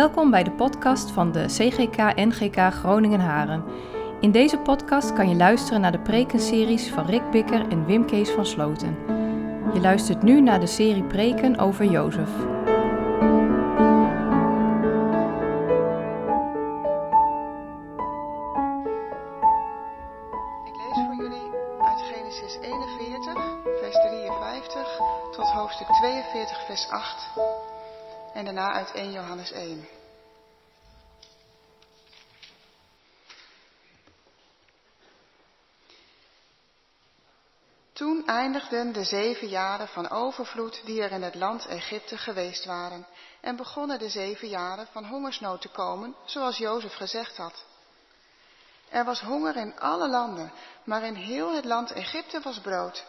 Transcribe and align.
Welkom 0.00 0.30
bij 0.30 0.42
de 0.42 0.50
podcast 0.50 1.10
van 1.10 1.32
de 1.32 1.44
CGK 1.46 1.96
NGK 2.14 2.56
Groningen 2.72 3.20
Haren. 3.20 3.64
In 4.20 4.30
deze 4.30 4.58
podcast 4.58 5.12
kan 5.12 5.28
je 5.28 5.34
luisteren 5.34 5.80
naar 5.80 5.92
de 5.92 5.98
prekenseries 5.98 6.88
van 6.88 7.06
Rick 7.06 7.30
Bikker 7.30 7.68
en 7.68 7.86
Wim 7.86 8.06
Kees 8.06 8.30
van 8.30 8.46
Sloten. 8.46 8.96
Je 9.74 9.80
luistert 9.80 10.22
nu 10.22 10.40
naar 10.40 10.60
de 10.60 10.66
serie 10.66 11.02
preken 11.02 11.58
over 11.58 11.84
Jozef. 11.84 12.30
Daarna 28.54 28.72
uit 28.72 28.92
1 28.92 29.12
Johannes 29.12 29.52
1. 29.52 29.88
Toen 37.92 38.26
eindigden 38.26 38.92
de 38.92 39.04
zeven 39.04 39.48
jaren 39.48 39.88
van 39.88 40.10
overvloed 40.10 40.82
die 40.84 41.02
er 41.02 41.10
in 41.12 41.22
het 41.22 41.34
land 41.34 41.66
Egypte 41.66 42.18
geweest 42.18 42.64
waren 42.64 43.06
en 43.40 43.56
begonnen 43.56 43.98
de 43.98 44.08
zeven 44.08 44.48
jaren 44.48 44.86
van 44.86 45.04
hongersnood 45.04 45.60
te 45.60 45.68
komen, 45.68 46.14
zoals 46.24 46.58
Jozef 46.58 46.94
gezegd 46.94 47.36
had. 47.36 47.64
Er 48.88 49.04
was 49.04 49.20
honger 49.20 49.56
in 49.56 49.80
alle 49.80 50.08
landen, 50.08 50.52
maar 50.84 51.02
in 51.02 51.14
heel 51.14 51.54
het 51.54 51.64
land 51.64 51.92
Egypte 51.92 52.40
was 52.40 52.60
brood. 52.60 53.04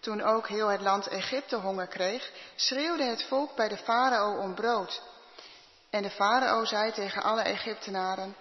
Toen 0.00 0.22
ook 0.22 0.48
heel 0.48 0.68
het 0.68 0.80
land 0.80 1.06
Egypte 1.06 1.56
honger 1.56 1.86
kreeg, 1.86 2.30
schreeuwde 2.56 3.04
het 3.04 3.24
volk 3.24 3.56
bij 3.56 3.68
de 3.68 3.76
farao 3.76 4.38
om 4.38 4.54
brood. 4.54 5.02
En 5.90 6.02
de 6.02 6.10
farao 6.10 6.64
zei 6.64 6.92
tegen 6.92 7.22
alle 7.22 7.42
Egyptenaren, 7.42 8.36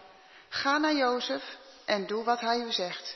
ga 0.49 0.77
naar 0.77 0.93
Jozef 0.95 1.57
en 1.85 2.07
doe 2.07 2.23
wat 2.23 2.39
hij 2.39 2.59
u 2.59 2.71
zegt. 2.71 3.15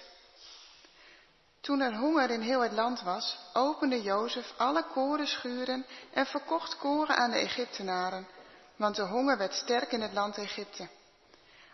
Toen 1.61 1.79
er 1.79 1.95
honger 1.95 2.29
in 2.29 2.41
heel 2.41 2.61
het 2.61 2.71
land 2.71 3.01
was, 3.01 3.37
opende 3.53 4.01
Jozef 4.01 4.53
alle 4.57 4.83
korenschuren 4.83 5.85
en 6.13 6.25
verkocht 6.25 6.77
koren 6.77 7.15
aan 7.15 7.31
de 7.31 7.37
Egyptenaren, 7.37 8.27
want 8.75 8.95
de 8.95 9.05
honger 9.05 9.37
werd 9.37 9.53
sterk 9.53 9.91
in 9.91 10.01
het 10.01 10.13
land 10.13 10.37
Egypte. 10.37 10.87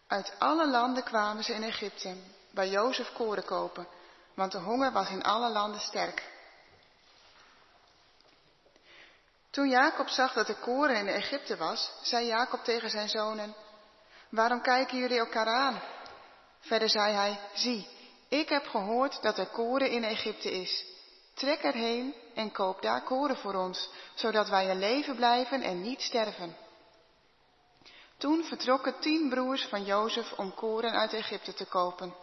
Uit 0.08 0.34
alle 0.40 0.68
landen 0.68 1.04
kwamen 1.04 1.44
ze 1.44 1.54
in 1.54 1.64
Egypte, 1.64 2.16
bij 2.52 2.70
Jozef 2.70 3.14
koren 3.14 3.46
kopen, 3.46 3.88
want 4.34 4.52
de 4.52 4.58
honger 4.58 4.92
was 4.92 5.10
in 5.10 5.24
alle 5.24 5.50
landen 5.50 5.82
sterk. 5.82 6.39
Toen 9.60 9.70
Jacob 9.70 10.08
zag 10.08 10.34
dat 10.34 10.50
er 10.50 10.56
koren 10.56 10.96
in 10.96 11.08
Egypte 11.08 11.58
was, 11.58 11.92
zei 12.02 12.26
Jacob 12.26 12.64
tegen 12.64 12.90
zijn 12.90 13.10
zonen, 13.10 13.56
waarom 14.30 14.62
kijken 14.62 14.98
jullie 14.98 15.18
elkaar 15.18 15.48
aan? 15.48 15.82
Verder 16.60 16.90
zei 16.90 17.14
hij, 17.14 17.40
zie, 17.54 17.88
ik 18.30 18.50
heb 18.50 18.68
gehoord 18.68 19.22
dat 19.22 19.38
er 19.38 19.48
koren 19.48 19.90
in 19.90 20.04
Egypte 20.04 20.52
is. 20.52 20.86
Trek 21.34 21.62
erheen 21.62 22.16
en 22.36 22.52
koop 22.52 22.82
daar 22.82 23.04
koren 23.04 23.38
voor 23.38 23.54
ons, 23.54 23.90
zodat 24.14 24.50
wij 24.50 24.66
in 24.66 24.80
leven 24.80 25.16
blijven 25.16 25.62
en 25.62 25.82
niet 25.82 26.02
sterven. 26.02 26.56
Toen 28.18 28.44
vertrokken 28.44 29.00
tien 29.00 29.30
broers 29.30 29.66
van 29.66 29.84
Jozef 29.84 30.32
om 30.32 30.54
koren 30.54 30.92
uit 30.92 31.14
Egypte 31.14 31.54
te 31.54 31.66
kopen. 31.66 32.16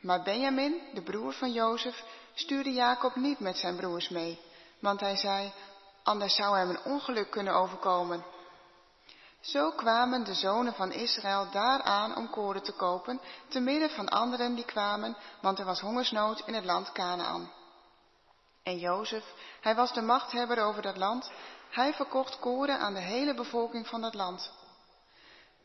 Maar 0.00 0.22
Benjamin, 0.22 0.82
de 0.94 1.02
broer 1.02 1.32
van 1.32 1.52
Jozef, 1.52 2.04
stuurde 2.34 2.72
Jacob 2.72 3.14
niet 3.14 3.38
met 3.38 3.58
zijn 3.58 3.76
broers 3.76 4.08
mee, 4.08 4.40
want 4.80 5.00
hij 5.00 5.16
zei, 5.16 5.52
anders 6.02 6.34
zou 6.34 6.56
hem 6.56 6.68
een 6.68 6.84
ongeluk 6.84 7.30
kunnen 7.30 7.54
overkomen. 7.54 8.24
Zo 9.40 9.70
kwamen 9.70 10.24
de 10.24 10.34
zonen 10.34 10.74
van 10.74 10.92
Israël 10.92 11.50
daar 11.50 11.82
aan 11.82 12.16
om 12.16 12.30
koren 12.30 12.62
te 12.62 12.72
kopen, 12.72 13.20
te 13.48 13.60
midden 13.60 13.90
van 13.90 14.08
anderen 14.08 14.54
die 14.54 14.64
kwamen, 14.64 15.16
want 15.40 15.58
er 15.58 15.64
was 15.64 15.80
hongersnood 15.80 16.42
in 16.46 16.54
het 16.54 16.64
land 16.64 16.92
Canaan. 16.92 17.52
En 18.62 18.78
Jozef, 18.78 19.24
hij 19.60 19.74
was 19.74 19.92
de 19.92 20.02
machthebber 20.02 20.64
over 20.64 20.82
dat 20.82 20.96
land, 20.96 21.30
hij 21.70 21.94
verkocht 21.94 22.38
koren 22.38 22.78
aan 22.78 22.94
de 22.94 23.00
hele 23.00 23.34
bevolking 23.34 23.86
van 23.86 24.00
dat 24.00 24.14
land. 24.14 24.50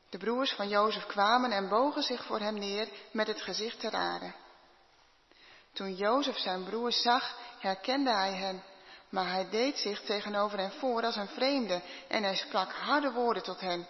De 0.09 0.17
broers 0.17 0.53
van 0.53 0.69
Jozef 0.69 1.05
kwamen 1.05 1.51
en 1.51 1.69
bogen 1.69 2.03
zich 2.03 2.25
voor 2.25 2.39
hem 2.39 2.53
neer 2.53 2.89
met 3.11 3.27
het 3.27 3.41
gezicht 3.41 3.79
ter 3.79 3.93
aarde. 3.93 4.33
Toen 5.73 5.95
Jozef 5.95 6.37
zijn 6.37 6.63
broers 6.63 7.01
zag, 7.01 7.37
herkende 7.59 8.11
hij 8.11 8.33
hen 8.33 8.63
maar 9.09 9.31
hij 9.31 9.49
deed 9.49 9.77
zich 9.77 10.01
tegenover 10.01 10.57
hen 10.57 10.71
voor 10.71 11.03
als 11.03 11.15
een 11.15 11.27
vreemde 11.27 11.81
en 12.07 12.23
hij 12.23 12.35
sprak 12.35 12.71
harde 12.71 13.11
woorden 13.11 13.43
tot 13.43 13.59
hen. 13.59 13.87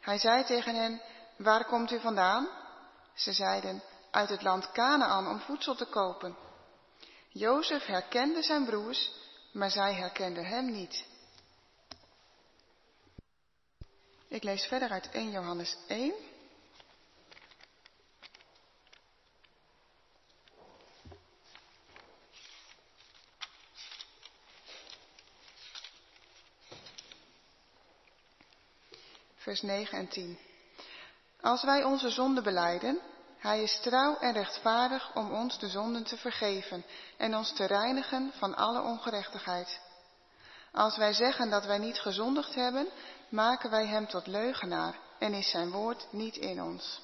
Hij 0.00 0.18
zei 0.18 0.44
tegen 0.44 0.74
hen, 0.74 1.02
waar 1.36 1.64
komt 1.64 1.90
u 1.90 2.00
vandaan? 2.00 2.48
Ze 3.14 3.32
zeiden, 3.32 3.82
uit 4.10 4.28
het 4.28 4.42
land 4.42 4.72
Canaan 4.72 5.28
om 5.28 5.40
voedsel 5.40 5.74
te 5.74 5.84
kopen. 5.84 6.36
Jozef 7.28 7.86
herkende 7.86 8.42
zijn 8.42 8.64
broers, 8.64 9.12
maar 9.52 9.70
zij 9.70 9.94
herkenden 9.94 10.44
hem 10.44 10.72
niet. 10.72 11.04
Ik 14.28 14.42
lees 14.42 14.66
verder 14.66 14.90
uit 14.90 15.10
1 15.10 15.30
Johannes 15.30 15.76
1. 15.86 16.14
Vers 29.44 29.62
9 29.62 29.98
en 29.98 30.08
10. 30.08 30.38
Als 31.40 31.62
wij 31.62 31.84
onze 31.84 32.10
zonden 32.10 32.42
beleiden, 32.42 33.00
hij 33.38 33.62
is 33.62 33.80
trouw 33.82 34.16
en 34.18 34.32
rechtvaardig 34.32 35.14
om 35.14 35.32
ons 35.32 35.58
de 35.58 35.68
zonden 35.68 36.04
te 36.04 36.16
vergeven 36.16 36.84
en 37.16 37.36
ons 37.36 37.52
te 37.52 37.66
reinigen 37.66 38.32
van 38.34 38.54
alle 38.56 38.80
ongerechtigheid. 38.82 39.80
Als 40.72 40.96
wij 40.96 41.12
zeggen 41.12 41.50
dat 41.50 41.64
wij 41.64 41.78
niet 41.78 41.98
gezondigd 41.98 42.54
hebben, 42.54 42.88
maken 43.28 43.70
wij 43.70 43.86
hem 43.86 44.06
tot 44.06 44.26
leugenaar 44.26 44.98
en 45.18 45.34
is 45.34 45.50
zijn 45.50 45.70
woord 45.70 46.06
niet 46.10 46.36
in 46.36 46.62
ons. 46.62 47.02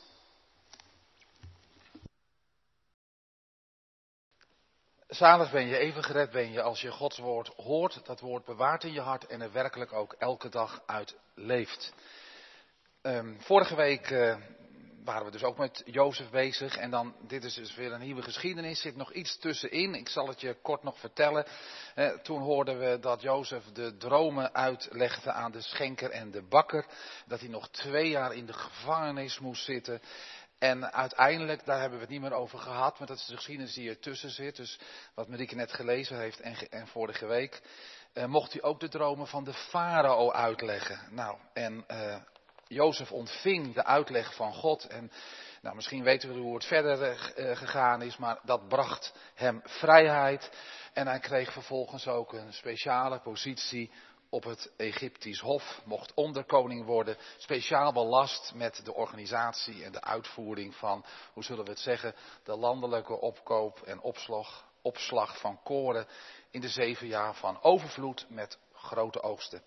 Zalig 5.08 5.50
ben 5.50 5.66
je, 5.66 5.76
even 5.76 6.04
gered 6.04 6.30
ben 6.30 6.52
je 6.52 6.62
als 6.62 6.80
je 6.80 6.90
Gods 6.90 7.18
woord 7.18 7.48
hoort, 7.56 8.06
dat 8.06 8.20
woord 8.20 8.44
bewaart 8.44 8.84
in 8.84 8.92
je 8.92 9.00
hart 9.00 9.26
en 9.26 9.40
er 9.40 9.52
werkelijk 9.52 9.92
ook 9.92 10.12
elke 10.12 10.48
dag 10.48 10.82
uit 10.86 11.16
leeft. 11.34 11.92
Um, 13.02 13.36
vorige 13.40 13.76
week 13.76 14.10
uh, 14.10 14.36
waren 15.04 15.24
we 15.24 15.30
dus 15.30 15.42
ook 15.42 15.58
met 15.58 15.82
Jozef 15.84 16.30
bezig. 16.30 16.76
En 16.76 16.90
dan, 16.90 17.14
dit 17.26 17.44
is 17.44 17.54
dus 17.54 17.74
weer 17.74 17.92
een 17.92 18.00
nieuwe 18.00 18.22
geschiedenis. 18.22 18.80
Zit 18.80 18.96
nog 18.96 19.12
iets 19.12 19.38
tussenin. 19.38 19.94
Ik 19.94 20.08
zal 20.08 20.28
het 20.28 20.40
je 20.40 20.56
kort 20.62 20.82
nog 20.82 20.98
vertellen. 20.98 21.46
Uh, 21.96 22.18
toen 22.18 22.40
hoorden 22.40 22.78
we 22.78 22.98
dat 22.98 23.22
Jozef 23.22 23.64
de 23.64 23.96
dromen 23.96 24.54
uitlegde 24.54 25.32
aan 25.32 25.52
de 25.52 25.60
schenker 25.60 26.10
en 26.10 26.30
de 26.30 26.42
bakker. 26.42 26.86
Dat 27.26 27.40
hij 27.40 27.48
nog 27.48 27.68
twee 27.68 28.08
jaar 28.08 28.34
in 28.34 28.46
de 28.46 28.52
gevangenis 28.52 29.38
moest 29.38 29.64
zitten. 29.64 30.00
En 30.58 30.92
uiteindelijk, 30.92 31.64
daar 31.64 31.80
hebben 31.80 31.98
we 31.98 32.04
het 32.04 32.12
niet 32.12 32.22
meer 32.22 32.32
over 32.32 32.58
gehad, 32.58 32.98
maar 32.98 33.08
dat 33.08 33.18
is 33.18 33.26
de 33.26 33.36
geschiedenis 33.36 33.74
die 33.74 33.88
ertussen 33.88 34.30
zit. 34.30 34.56
Dus 34.56 34.78
wat 35.14 35.28
Marieke 35.28 35.54
net 35.54 35.72
gelezen 35.72 36.18
heeft 36.18 36.40
en, 36.40 36.56
en 36.70 36.86
vorige 36.86 37.26
week, 37.26 37.62
uh, 38.14 38.24
mocht 38.24 38.52
hij 38.52 38.62
ook 38.62 38.80
de 38.80 38.88
dromen 38.88 39.26
van 39.26 39.44
de 39.44 39.52
farao 39.52 40.32
uitleggen. 40.32 41.00
Nou, 41.10 41.38
en 41.52 41.84
Jozef 42.72 43.12
ontving 43.12 43.74
de 43.74 43.84
uitleg 43.84 44.34
van 44.34 44.54
God 44.54 44.86
en 44.86 45.10
nou, 45.62 45.74
misschien 45.74 46.02
weten 46.02 46.34
we 46.34 46.40
hoe 46.40 46.54
het 46.54 46.64
verder 46.64 47.32
uh, 47.36 47.56
gegaan 47.56 48.02
is, 48.02 48.16
maar 48.16 48.38
dat 48.42 48.68
bracht 48.68 49.14
hem 49.34 49.60
vrijheid 49.64 50.50
en 50.92 51.06
hij 51.06 51.18
kreeg 51.18 51.52
vervolgens 51.52 52.06
ook 52.06 52.32
een 52.32 52.52
speciale 52.52 53.20
positie 53.20 53.90
op 54.28 54.44
het 54.44 54.72
Egyptisch 54.76 55.40
Hof, 55.40 55.80
mocht 55.84 56.14
onderkoning 56.14 56.84
worden, 56.84 57.16
speciaal 57.36 57.92
belast 57.92 58.52
met 58.54 58.80
de 58.84 58.94
organisatie 58.94 59.84
en 59.84 59.92
de 59.92 60.02
uitvoering 60.02 60.74
van, 60.74 61.04
hoe 61.32 61.44
zullen 61.44 61.64
we 61.64 61.70
het 61.70 61.80
zeggen, 61.80 62.14
de 62.44 62.56
landelijke 62.56 63.20
opkoop 63.20 63.80
en 63.82 64.00
opslag, 64.00 64.66
opslag 64.82 65.38
van 65.38 65.62
koren 65.62 66.06
in 66.50 66.60
de 66.60 66.68
zeven 66.68 67.06
jaar 67.06 67.34
van 67.34 67.62
overvloed 67.62 68.26
met 68.28 68.58
grote 68.72 69.22
oogsten. 69.22 69.62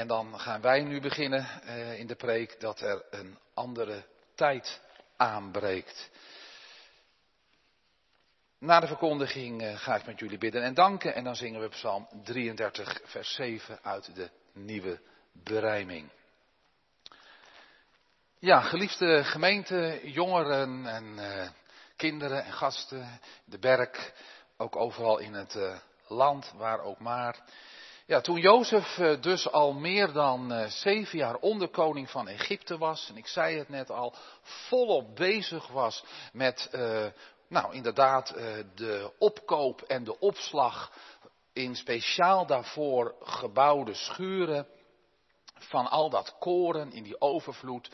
En 0.00 0.06
dan 0.06 0.40
gaan 0.40 0.60
wij 0.60 0.82
nu 0.82 1.00
beginnen 1.00 1.46
uh, 1.64 1.98
in 1.98 2.06
de 2.06 2.14
preek 2.14 2.60
dat 2.60 2.80
er 2.80 3.04
een 3.10 3.38
andere 3.54 4.04
tijd 4.34 4.80
aanbreekt. 5.16 6.10
Na 8.58 8.80
de 8.80 8.86
verkondiging 8.86 9.62
uh, 9.62 9.78
ga 9.78 9.94
ik 9.96 10.06
met 10.06 10.18
jullie 10.18 10.38
bidden 10.38 10.62
en 10.62 10.74
danken 10.74 11.14
en 11.14 11.24
dan 11.24 11.36
zingen 11.36 11.60
we 11.60 11.68
Psalm 11.68 12.08
33, 12.24 13.00
vers 13.04 13.34
7 13.34 13.78
uit 13.82 14.14
de 14.14 14.30
nieuwe 14.52 15.00
berijming. 15.32 16.10
Ja, 18.38 18.60
geliefde 18.60 19.24
gemeente, 19.24 20.00
jongeren 20.02 20.86
en 20.86 21.04
uh, 21.18 21.48
kinderen 21.96 22.44
en 22.44 22.52
gasten, 22.52 23.20
de 23.44 23.58
berg, 23.58 24.12
ook 24.56 24.76
overal 24.76 25.18
in 25.18 25.34
het 25.34 25.58
land, 26.06 26.52
waar 26.56 26.80
ook 26.80 26.98
maar. 26.98 27.44
Ja, 28.10 28.20
toen 28.20 28.40
Jozef 28.40 28.98
eh, 28.98 29.20
dus 29.20 29.50
al 29.50 29.72
meer 29.72 30.12
dan 30.12 30.52
eh, 30.52 30.66
zeven 30.66 31.18
jaar 31.18 31.36
onderkoning 31.36 32.10
van 32.10 32.28
Egypte 32.28 32.78
was, 32.78 33.08
en 33.08 33.16
ik 33.16 33.26
zei 33.26 33.58
het 33.58 33.68
net 33.68 33.90
al, 33.90 34.14
volop 34.42 35.16
bezig 35.16 35.66
was 35.68 36.04
met, 36.32 36.68
uh, 36.72 37.06
nou 37.48 37.74
inderdaad, 37.74 38.28
de 38.74 39.12
opkoop 39.18 39.82
en 39.82 40.04
de 40.04 40.18
opslag 40.18 40.92
in 41.52 41.76
speciaal 41.76 42.46
daarvoor 42.46 43.14
gebouwde 43.22 43.94
schuren 43.94 44.66
van 45.54 45.90
al 45.90 46.10
dat 46.10 46.36
koren 46.38 46.92
in 46.92 47.02
die 47.02 47.20
overvloed. 47.20 47.90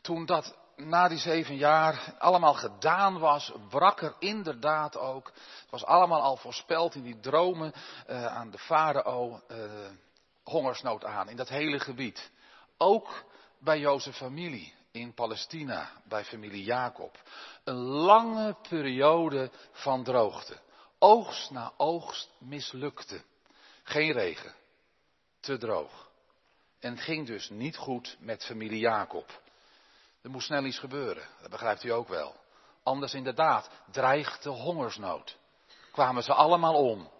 Toen 0.00 0.26
dat 0.26 0.56
na 0.84 1.08
die 1.08 1.18
zeven 1.18 1.56
jaar 1.56 2.14
allemaal 2.18 2.54
gedaan 2.54 3.18
was, 3.18 3.52
brak 3.68 4.02
er 4.02 4.14
inderdaad 4.18 4.96
ook. 4.96 5.26
Het 5.60 5.70
was 5.70 5.84
allemaal 5.84 6.22
al 6.22 6.36
voorspeld 6.36 6.94
in 6.94 7.02
die 7.02 7.20
dromen 7.20 7.72
uh, 8.08 8.26
aan 8.26 8.50
de 8.50 8.58
farao 8.58 9.40
uh, 9.50 9.56
hongersnood 10.42 11.04
aan 11.04 11.28
in 11.28 11.36
dat 11.36 11.48
hele 11.48 11.80
gebied. 11.80 12.30
Ook 12.78 13.24
bij 13.58 13.78
Jozef 13.78 14.16
familie 14.16 14.74
in 14.90 15.14
Palestina, 15.14 15.90
bij 16.04 16.24
familie 16.24 16.64
Jacob. 16.64 17.22
Een 17.64 17.80
lange 17.84 18.56
periode 18.68 19.50
van 19.72 20.04
droogte. 20.04 20.56
Oogst 20.98 21.50
na 21.50 21.72
oogst 21.76 22.30
mislukte. 22.38 23.22
Geen 23.82 24.12
regen. 24.12 24.54
Te 25.40 25.58
droog. 25.58 26.10
En 26.80 26.92
het 26.92 27.00
ging 27.00 27.26
dus 27.26 27.50
niet 27.50 27.76
goed 27.76 28.16
met 28.20 28.44
familie 28.44 28.78
Jacob. 28.78 29.40
Er 30.22 30.30
moest 30.30 30.46
snel 30.46 30.64
iets 30.64 30.78
gebeuren, 30.78 31.28
dat 31.40 31.50
begrijpt 31.50 31.84
u 31.84 31.88
ook 31.88 32.08
wel. 32.08 32.36
Anders 32.82 33.14
inderdaad, 33.14 33.70
dreigt 33.90 34.42
de 34.42 34.48
hongersnood. 34.48 35.36
Kwamen 35.92 36.22
ze 36.22 36.32
allemaal 36.32 36.74
om. 36.74 37.10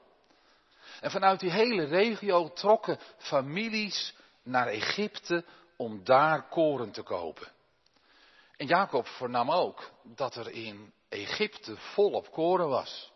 En 1.00 1.10
vanuit 1.10 1.40
die 1.40 1.50
hele 1.50 1.84
regio 1.84 2.52
trokken 2.52 2.98
families 3.16 4.14
naar 4.42 4.66
Egypte 4.66 5.44
om 5.76 6.04
daar 6.04 6.48
koren 6.48 6.92
te 6.92 7.02
kopen. 7.02 7.48
En 8.56 8.66
Jacob 8.66 9.06
vernam 9.06 9.50
ook 9.50 9.90
dat 10.02 10.34
er 10.34 10.50
in 10.50 10.92
Egypte 11.08 11.76
volop 11.76 12.30
koren 12.30 12.68
was. 12.68 13.11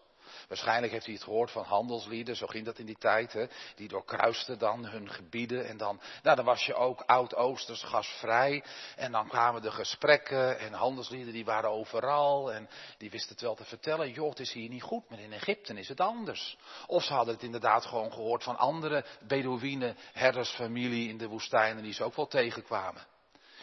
Waarschijnlijk 0.48 0.92
heeft 0.92 1.04
hij 1.04 1.14
het 1.14 1.22
gehoord 1.22 1.50
van 1.50 1.64
handelslieden, 1.64 2.36
zo 2.36 2.46
ging 2.46 2.64
dat 2.64 2.78
in 2.78 2.86
die 2.86 2.98
tijd. 2.98 3.32
Hè? 3.32 3.46
Die 3.76 3.88
doorkruisten 3.88 4.58
dan 4.58 4.86
hun 4.86 5.10
gebieden. 5.10 5.66
En 5.66 5.76
dan, 5.76 6.00
nou, 6.22 6.36
dan 6.36 6.44
was 6.44 6.64
je 6.64 6.74
ook 6.74 7.00
oud-Oosters 7.00 7.82
gasvrij. 7.82 8.64
En 8.96 9.12
dan 9.12 9.28
kwamen 9.28 9.62
de 9.62 9.70
gesprekken 9.70 10.58
en 10.58 10.72
handelslieden 10.72 11.32
die 11.32 11.44
waren 11.44 11.70
overal. 11.70 12.52
En 12.52 12.68
die 12.98 13.10
wisten 13.10 13.32
het 13.32 13.40
wel 13.40 13.54
te 13.54 13.64
vertellen. 13.64 14.10
Joh, 14.10 14.28
het 14.28 14.40
is 14.40 14.52
hier 14.52 14.68
niet 14.68 14.82
goed, 14.82 15.10
maar 15.10 15.18
in 15.18 15.32
Egypte 15.32 15.74
is 15.74 15.88
het 15.88 16.00
anders. 16.00 16.56
Of 16.86 17.02
ze 17.02 17.12
hadden 17.12 17.34
het 17.34 17.42
inderdaad 17.42 17.86
gewoon 17.86 18.12
gehoord 18.12 18.42
van 18.42 18.56
andere 18.56 19.04
Bedouinen, 19.20 19.96
herdersfamilie 20.12 21.08
in 21.08 21.18
de 21.18 21.28
woestijnen 21.28 21.82
die 21.82 21.92
ze 21.92 22.04
ook 22.04 22.16
wel 22.16 22.26
tegenkwamen. 22.26 23.06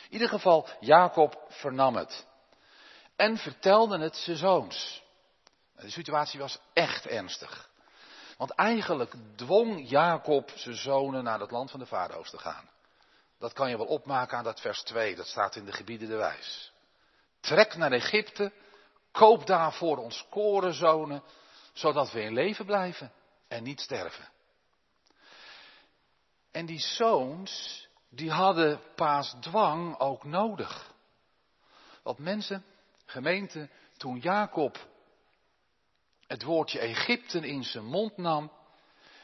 In 0.06 0.14
ieder 0.20 0.30
geval, 0.30 0.68
Jacob 0.80 1.46
vernam 1.50 1.96
het. 1.96 2.26
En 3.16 3.38
vertelde 3.38 4.00
het 4.00 4.16
zijn 4.16 4.38
zoons. 4.38 5.03
De 5.76 5.90
situatie 5.90 6.40
was 6.40 6.60
echt 6.74 7.06
ernstig. 7.06 7.70
Want 8.38 8.52
eigenlijk 8.52 9.14
dwong 9.36 9.90
Jacob 9.90 10.52
zijn 10.56 10.76
zonen 10.76 11.24
naar 11.24 11.40
het 11.40 11.52
land 11.52 11.72
van 11.72 11.80
de 11.80 11.86
Farao's 11.86 12.30
te 12.30 12.38
gaan. 12.38 12.70
Dat 13.40 13.54
kan 13.54 13.70
je 13.70 13.78
wel 13.78 13.86
opmaken 13.86 14.38
aan 14.38 14.44
dat 14.44 14.62
vers 14.62 14.84
2, 14.84 15.16
dat 15.16 15.28
staat 15.28 15.56
in 15.56 15.66
de 15.66 15.72
gebieden 15.72 16.08
de 16.08 16.16
wijs. 16.16 16.72
Trek 17.40 17.76
naar 17.76 17.92
Egypte, 17.92 18.52
koop 19.12 19.46
daar 19.48 19.74
voor 19.74 19.98
ons 19.98 20.26
korenzonen, 20.30 21.24
zodat 21.74 22.12
we 22.12 22.22
in 22.22 22.34
leven 22.34 22.66
blijven 22.66 23.12
en 23.48 23.64
niet 23.64 23.82
sterven. 23.82 24.30
En 26.52 26.66
die 26.66 26.80
zoons, 26.80 27.88
die 28.10 28.32
hadden 28.32 28.80
paas 28.96 29.36
dwang 29.40 30.00
ook 30.00 30.24
nodig. 30.24 30.94
Want 32.04 32.18
mensen, 32.18 32.66
gemeente, 33.06 33.70
toen 33.98 34.20
Jacob 34.20 34.92
het 36.34 36.44
woordje 36.44 36.80
Egypte 36.80 37.40
in 37.40 37.64
zijn 37.64 37.86
mond 37.86 38.18
nam, 38.18 38.52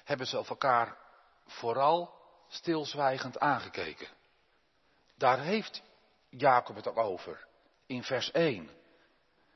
hebben 0.03 0.27
ze 0.27 0.37
elkaar 0.37 0.97
vooral 1.45 2.13
stilzwijgend 2.47 3.39
aangekeken. 3.39 4.07
Daar 5.17 5.39
heeft 5.39 5.81
Jacob 6.29 6.75
het 6.75 6.87
ook 6.87 6.97
over 6.97 7.47
in 7.85 8.03
vers 8.03 8.31
1. 8.31 8.69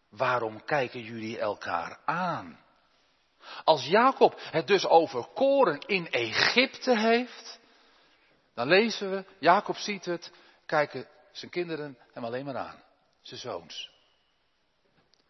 Waarom 0.10 0.66
kijken 0.66 1.02
jullie 1.02 1.40
elkaar 1.40 2.00
aan? 2.06 2.60
Als 3.64 3.86
Jacob 3.86 4.40
het 4.52 4.68
dus 4.68 4.86
over 4.86 5.28
koren 5.34 5.80
in 5.80 6.12
Egypte 6.12 6.98
heeft, 6.98 7.60
dan 8.54 8.68
lezen 8.68 9.12
we, 9.12 9.26
Jacob 9.40 9.78
ziet 9.78 10.06
het, 10.06 10.32
kijken 10.66 11.08
zijn 11.32 11.52
kinderen 11.52 11.98
hem 12.14 12.26
alleen 12.26 12.46
maar 12.46 12.58
aan, 12.58 12.84
zijn 13.22 13.40
zoons. 13.40 13.92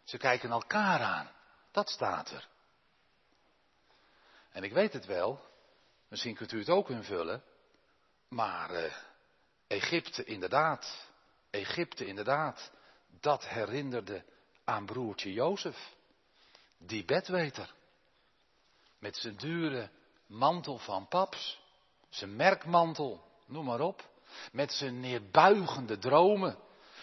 Ze 0.04 0.18
kijken 0.18 0.52
elkaar 0.52 1.00
aan. 1.02 1.42
Dat 1.74 1.90
staat 1.90 2.32
er. 2.32 2.48
En 4.52 4.64
ik 4.64 4.74
weet 4.74 4.94
het 4.94 5.06
wel, 5.06 5.40
misschien 6.08 6.36
kunt 6.36 6.52
u 6.52 6.60
het 6.60 6.70
ook 6.70 6.90
invullen, 6.90 7.44
maar 8.30 8.72
uh, 8.72 8.94
Egypte 9.68 10.24
inderdaad, 10.24 11.10
Egypte 11.50 12.06
inderdaad, 12.06 12.72
dat 13.20 13.48
herinnerde 13.48 14.24
aan 14.64 14.86
broertje 14.86 15.34
Jozef, 15.34 15.96
die 16.78 17.06
bedweter, 17.06 17.74
met 19.00 19.18
zijn 19.18 19.36
dure 19.36 19.90
mantel 20.26 20.78
van 20.78 21.08
paps, 21.08 21.60
zijn 22.10 22.36
merkmantel, 22.36 23.24
noem 23.46 23.66
maar 23.66 23.80
op, 23.80 24.10
met 24.52 24.72
zijn 24.74 25.00
neerbuigende 25.00 25.98
dromen. 25.98 26.58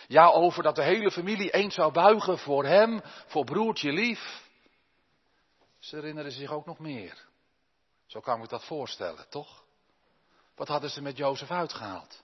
Ja, 0.06 0.28
over 0.28 0.62
dat 0.62 0.76
de 0.76 0.82
hele 0.82 1.10
familie 1.10 1.50
eens 1.50 1.74
zou 1.74 1.92
buigen 1.92 2.38
voor 2.38 2.64
hem, 2.64 3.00
voor 3.26 3.44
broertje 3.44 3.92
lief. 3.92 4.48
Ze 5.80 5.96
herinneren 5.96 6.32
zich 6.32 6.50
ook 6.50 6.66
nog 6.66 6.78
meer. 6.78 7.26
Zo 8.06 8.20
kan 8.20 8.42
ik 8.42 8.48
dat 8.48 8.64
voorstellen, 8.64 9.28
toch? 9.28 9.64
Wat 10.54 10.68
hadden 10.68 10.90
ze 10.90 11.02
met 11.02 11.16
Jozef 11.16 11.50
uitgehaald? 11.50 12.22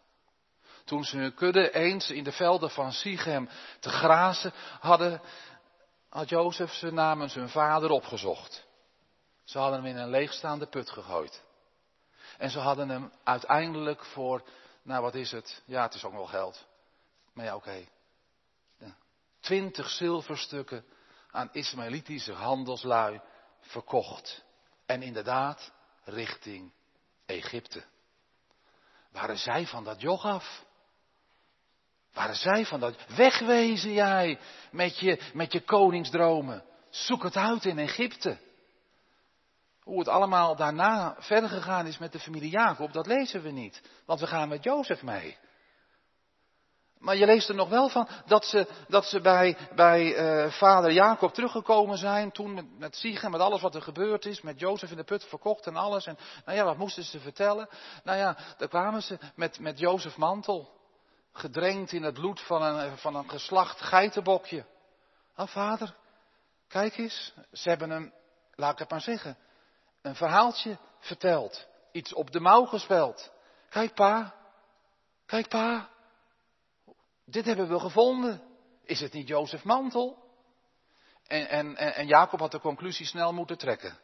Toen 0.84 1.04
ze 1.04 1.16
hun 1.16 1.34
kudde 1.34 1.72
eens 1.72 2.10
in 2.10 2.24
de 2.24 2.32
velden 2.32 2.70
van 2.70 2.92
Sichem 2.92 3.48
te 3.80 3.88
grazen 3.88 4.52
hadden, 4.80 5.20
had 6.08 6.28
Jozef 6.28 6.72
ze 6.72 6.90
namens 6.90 7.34
hun 7.34 7.48
vader 7.48 7.90
opgezocht. 7.90 8.66
Ze 9.44 9.58
hadden 9.58 9.82
hem 9.82 9.90
in 9.90 9.96
een 9.96 10.10
leegstaande 10.10 10.66
put 10.66 10.90
gegooid. 10.90 11.42
En 12.38 12.50
ze 12.50 12.58
hadden 12.58 12.88
hem 12.88 13.12
uiteindelijk 13.24 14.04
voor, 14.04 14.42
nou 14.82 15.02
wat 15.02 15.14
is 15.14 15.30
het? 15.30 15.62
Ja, 15.64 15.82
het 15.82 15.94
is 15.94 16.04
ook 16.04 16.12
wel 16.12 16.26
geld. 16.26 16.66
Maar 17.32 17.44
ja, 17.44 17.54
oké. 17.54 17.86
Twintig 19.40 19.88
zilverstukken 19.88 20.84
aan 21.30 21.48
Ismaëlitische 21.52 22.32
handelslui 22.32 23.20
verkocht. 23.66 24.44
En 24.86 25.02
inderdaad, 25.02 25.72
richting 26.04 26.72
Egypte. 27.26 27.84
Waren 29.10 29.38
zij 29.38 29.66
van 29.66 29.84
dat 29.84 30.00
jog 30.00 30.24
af? 30.24 30.64
Waren 32.12 32.36
zij 32.36 32.66
van 32.66 32.80
dat. 32.80 33.06
Wegwezen 33.16 33.92
jij 33.92 34.38
met 34.70 34.98
je, 34.98 35.30
met 35.32 35.52
je 35.52 35.60
koningsdromen. 35.60 36.64
Zoek 36.90 37.22
het 37.22 37.36
uit 37.36 37.64
in 37.64 37.78
Egypte. 37.78 38.38
Hoe 39.82 39.98
het 39.98 40.08
allemaal 40.08 40.56
daarna 40.56 41.16
verder 41.18 41.50
gegaan 41.50 41.86
is 41.86 41.98
met 41.98 42.12
de 42.12 42.20
familie 42.20 42.50
Jacob, 42.50 42.92
dat 42.92 43.06
lezen 43.06 43.42
we 43.42 43.50
niet. 43.50 43.82
Want 44.06 44.20
we 44.20 44.26
gaan 44.26 44.48
met 44.48 44.64
Jozef 44.64 45.02
mee. 45.02 45.38
Maar 47.06 47.16
je 47.16 47.26
leest 47.26 47.48
er 47.48 47.54
nog 47.54 47.68
wel 47.68 47.88
van 47.88 48.08
dat 48.24 48.44
ze, 48.44 48.66
dat 48.88 49.04
ze 49.04 49.20
bij, 49.20 49.56
bij 49.74 50.02
uh, 50.44 50.52
vader 50.52 50.92
Jacob 50.92 51.34
teruggekomen 51.34 51.98
zijn. 51.98 52.32
Toen 52.32 52.54
met, 52.54 52.78
met 52.78 53.30
met 53.30 53.40
alles 53.40 53.60
wat 53.60 53.74
er 53.74 53.82
gebeurd 53.82 54.24
is. 54.24 54.40
Met 54.40 54.60
Jozef 54.60 54.90
in 54.90 54.96
de 54.96 55.04
put 55.04 55.24
verkocht 55.24 55.66
en 55.66 55.76
alles. 55.76 56.06
En 56.06 56.18
nou 56.44 56.58
ja, 56.58 56.64
wat 56.64 56.76
moesten 56.76 57.02
ze 57.02 57.20
vertellen? 57.20 57.68
Nou 58.04 58.18
ja, 58.18 58.36
daar 58.58 58.68
kwamen 58.68 59.02
ze 59.02 59.18
met, 59.34 59.58
met 59.58 59.78
Jozef 59.78 60.16
mantel. 60.16 60.70
Gedrenkt 61.32 61.92
in 61.92 62.02
het 62.02 62.14
bloed 62.14 62.40
van 62.40 62.62
een, 62.62 62.98
van 62.98 63.14
een 63.14 63.30
geslacht 63.30 63.80
geitenbokje. 63.80 64.64
Ah, 65.34 65.48
vader, 65.48 65.94
kijk 66.68 66.98
eens. 66.98 67.34
Ze 67.52 67.68
hebben 67.68 67.90
hem, 67.90 68.12
laat 68.54 68.72
ik 68.72 68.78
het 68.78 68.90
maar 68.90 69.00
zeggen, 69.00 69.36
een 70.02 70.16
verhaaltje 70.16 70.78
verteld. 70.98 71.66
Iets 71.92 72.14
op 72.14 72.30
de 72.30 72.40
mouw 72.40 72.64
gespeld. 72.64 73.32
Kijk 73.68 73.94
pa, 73.94 74.34
kijk 75.26 75.48
pa. 75.48 75.94
Dit 77.26 77.44
hebben 77.44 77.68
we 77.68 77.80
gevonden. 77.80 78.42
Is 78.84 79.00
het 79.00 79.12
niet 79.12 79.28
Jozef 79.28 79.64
Mantel? 79.64 80.24
En, 81.26 81.48
en, 81.48 81.76
en, 81.76 82.06
Jacob 82.06 82.40
had 82.40 82.50
de 82.50 82.60
conclusie 82.60 83.06
snel 83.06 83.32
moeten 83.32 83.58
trekken. 83.58 83.98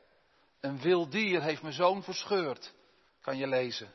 Een 0.60 0.80
wild 0.80 1.10
dier 1.10 1.42
heeft 1.42 1.62
mijn 1.62 1.74
zoon 1.74 2.02
verscheurd, 2.02 2.74
kan 3.20 3.36
je 3.36 3.46
lezen, 3.46 3.94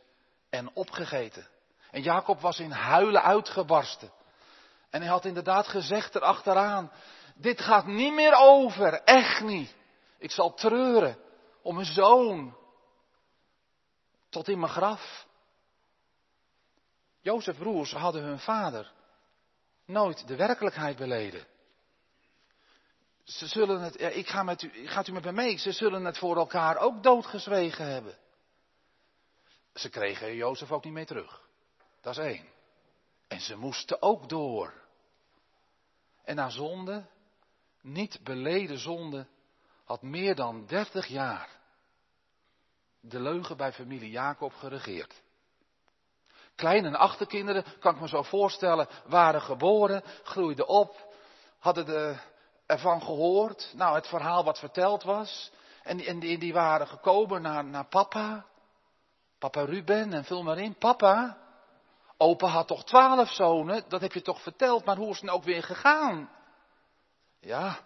en 0.50 0.76
opgegeten. 0.76 1.48
En 1.92 2.02
Jacob 2.02 2.40
was 2.40 2.60
in 2.60 2.72
huilen 2.72 3.24
uitgebarsten. 3.24 4.12
En 4.90 5.02
hij 5.02 5.10
had 5.10 5.26
inderdaad 5.26 5.68
gezegd 5.68 6.16
erachteraan, 6.16 6.92
dit 7.36 7.62
gaat 7.62 7.86
niet 7.86 8.14
meer 8.14 8.34
over, 8.36 8.94
echt 8.94 9.42
niet. 9.42 9.76
Ik 10.18 10.32
zal 10.32 10.54
treuren 10.54 11.18
om 11.62 11.76
mijn 11.76 11.88
zoon. 11.88 12.58
Tot 14.30 14.48
in 14.48 14.60
mijn 14.60 14.72
graf. 14.72 15.26
Jozef 17.22 17.58
broers 17.58 17.92
hadden 17.92 18.24
hun 18.24 18.40
vader 18.40 18.96
nooit 19.88 20.28
de 20.28 20.36
werkelijkheid 20.36 20.98
beleden. 20.98 21.48
Ze 23.24 23.48
zullen 23.48 23.82
het, 23.82 24.02
ik 24.02 24.28
ga 24.28 24.44
met 24.44 24.62
u, 24.62 24.88
gaat 24.88 25.08
u 25.08 25.12
met 25.12 25.24
me 25.24 25.32
mee, 25.32 25.58
ze 25.58 25.72
zullen 25.72 26.06
het 26.06 26.18
voor 26.18 26.38
elkaar 26.38 26.78
ook 26.78 27.04
doodgezwegen 27.04 27.86
hebben. 27.86 28.18
Ze 29.74 29.90
kregen 29.90 30.36
Jozef 30.36 30.72
ook 30.72 30.84
niet 30.84 30.94
meer 30.94 31.06
terug. 31.06 31.42
Dat 32.02 32.18
is 32.18 32.24
één. 32.24 32.46
En 33.28 33.40
ze 33.40 33.56
moesten 33.56 34.02
ook 34.02 34.30
door. 34.30 34.74
En 36.24 36.36
na 36.36 36.50
zonde, 36.50 37.06
niet 37.82 38.20
beleden 38.24 38.78
zonde, 38.78 39.28
had 39.84 40.02
meer 40.02 40.36
dan 40.36 40.66
dertig 40.66 41.08
jaar 41.08 41.58
de 43.00 43.20
leugen 43.20 43.58
bij 43.58 43.74
familie 43.74 44.10
Jacob 44.10 44.54
geregeerd. 44.54 45.22
Kleine 46.58 46.88
en 46.88 46.96
achterkinderen, 46.96 47.64
kan 47.80 47.94
ik 47.96 48.02
me 48.02 48.08
zo 48.08 48.22
voorstellen, 48.22 48.88
waren 49.06 49.42
geboren, 49.42 50.04
groeiden 50.24 50.68
op, 50.68 51.14
hadden 51.60 51.86
de, 51.86 52.18
ervan 52.66 53.02
gehoord, 53.02 53.72
nou 53.76 53.96
het 53.96 54.08
verhaal 54.08 54.44
wat 54.44 54.60
verteld 54.60 55.04
was, 55.04 55.52
en, 55.84 56.00
en 56.00 56.20
die, 56.20 56.38
die 56.38 56.54
waren 56.54 56.88
gekomen 56.88 57.42
naar, 57.42 57.66
naar 57.66 57.86
papa, 57.86 58.46
papa 59.40 59.62
Ruben 59.62 60.14
en 60.14 60.24
vul 60.24 60.44
maar 60.44 60.58
in, 60.58 60.76
papa, 60.76 61.38
opa 62.18 62.48
had 62.48 62.68
toch 62.68 62.84
twaalf 62.84 63.32
zonen, 63.32 63.84
dat 63.88 64.02
heb 64.02 64.14
je 64.14 64.22
toch 64.22 64.42
verteld, 64.42 64.86
maar 64.86 64.98
hoe 64.98 65.10
is 65.10 65.16
het 65.16 65.26
nou 65.26 65.38
ook 65.38 65.44
weer 65.44 65.64
gegaan? 65.64 66.30
Ja, 67.40 67.80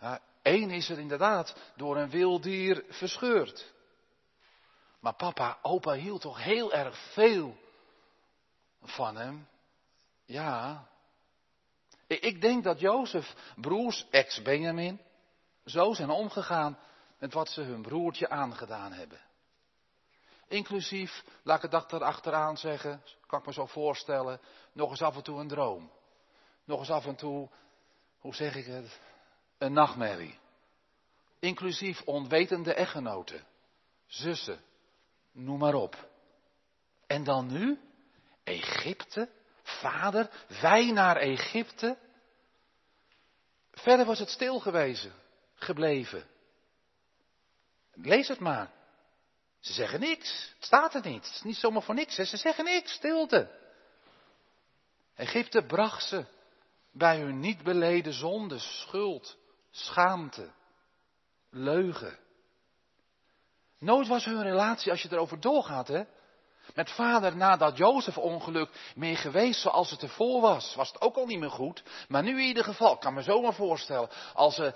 ja 0.00 0.20
één 0.42 0.70
is 0.70 0.88
er 0.88 0.98
inderdaad 0.98 1.56
door 1.76 1.96
een 1.96 2.10
wild 2.10 2.42
dier 2.42 2.84
verscheurd. 2.88 3.74
Maar 5.00 5.14
papa, 5.14 5.58
opa 5.62 5.92
hield 5.92 6.20
toch 6.20 6.42
heel 6.42 6.72
erg 6.72 6.98
veel 7.12 7.56
van 8.90 9.16
hem. 9.16 9.48
Ja. 10.24 10.86
Ik 12.06 12.40
denk 12.40 12.64
dat 12.64 12.80
Jozef, 12.80 13.34
broers, 13.56 14.06
ex-Benjamin, 14.10 15.00
zo 15.64 15.92
zijn 15.92 16.10
omgegaan 16.10 16.78
met 17.18 17.32
wat 17.32 17.48
ze 17.48 17.60
hun 17.62 17.82
broertje 17.82 18.28
aangedaan 18.28 18.92
hebben. 18.92 19.20
Inclusief, 20.48 21.24
laat 21.42 21.64
ik 21.64 21.70
het 21.70 22.02
achteraan 22.02 22.56
zeggen, 22.56 23.02
kan 23.26 23.38
ik 23.38 23.46
me 23.46 23.52
zo 23.52 23.66
voorstellen, 23.66 24.40
nog 24.72 24.90
eens 24.90 25.02
af 25.02 25.16
en 25.16 25.22
toe 25.22 25.40
een 25.40 25.48
droom. 25.48 25.90
Nog 26.64 26.78
eens 26.78 26.90
af 26.90 27.06
en 27.06 27.16
toe, 27.16 27.48
hoe 28.18 28.34
zeg 28.34 28.54
ik 28.54 28.66
het, 28.66 29.00
een 29.58 29.72
nachtmerrie. 29.72 30.38
Inclusief 31.38 32.02
onwetende 32.02 32.74
echtgenoten, 32.74 33.46
zussen, 34.06 34.60
noem 35.32 35.58
maar 35.58 35.74
op. 35.74 36.08
En 37.06 37.24
dan 37.24 37.46
nu? 37.52 37.80
Egypte? 38.46 39.28
Vader, 39.62 40.30
wij 40.60 40.90
naar 40.90 41.16
Egypte? 41.16 41.96
Verder 43.72 44.06
was 44.06 44.18
het 44.18 44.30
stil 44.30 44.60
gewezen, 44.60 45.12
gebleven. 45.54 46.26
Lees 47.92 48.28
het 48.28 48.38
maar. 48.38 48.70
Ze 49.60 49.72
zeggen 49.72 50.00
niks. 50.00 50.52
Het 50.54 50.64
staat 50.64 50.94
er 50.94 51.06
niet. 51.06 51.24
Het 51.26 51.34
is 51.34 51.42
niet 51.42 51.56
zomaar 51.56 51.82
voor 51.82 51.94
niks. 51.94 52.14
Ze 52.14 52.36
zeggen 52.36 52.64
niks. 52.64 52.92
Stilte. 52.92 53.50
Egypte 55.14 55.62
bracht 55.62 56.08
ze 56.08 56.24
bij 56.92 57.20
hun 57.20 57.40
niet 57.40 57.62
beleden 57.62 58.12
zonde, 58.12 58.58
schuld, 58.58 59.36
schaamte, 59.70 60.50
leugen. 61.50 62.18
Nooit 63.78 64.08
was 64.08 64.24
hun 64.24 64.42
relatie, 64.42 64.90
als 64.90 65.02
je 65.02 65.12
erover 65.12 65.40
doorgaat, 65.40 65.88
hè, 65.88 66.04
met 66.74 66.90
vader 66.90 67.36
na 67.36 67.56
dat 67.56 67.76
Jozef 67.76 68.18
ongeluk 68.18 68.70
meer 68.94 69.16
geweest 69.16 69.60
zoals 69.60 69.90
het 69.90 70.02
ervoor 70.02 70.40
was. 70.40 70.74
Was 70.74 70.92
het 70.92 71.00
ook 71.00 71.16
al 71.16 71.26
niet 71.26 71.38
meer 71.38 71.50
goed. 71.50 71.82
Maar 72.08 72.22
nu 72.22 72.30
in 72.30 72.46
ieder 72.46 72.64
geval, 72.64 72.92
ik 72.92 73.00
kan 73.00 73.14
me 73.14 73.22
zomaar 73.22 73.54
voorstellen, 73.54 74.08
als 74.34 74.54
ze, 74.54 74.74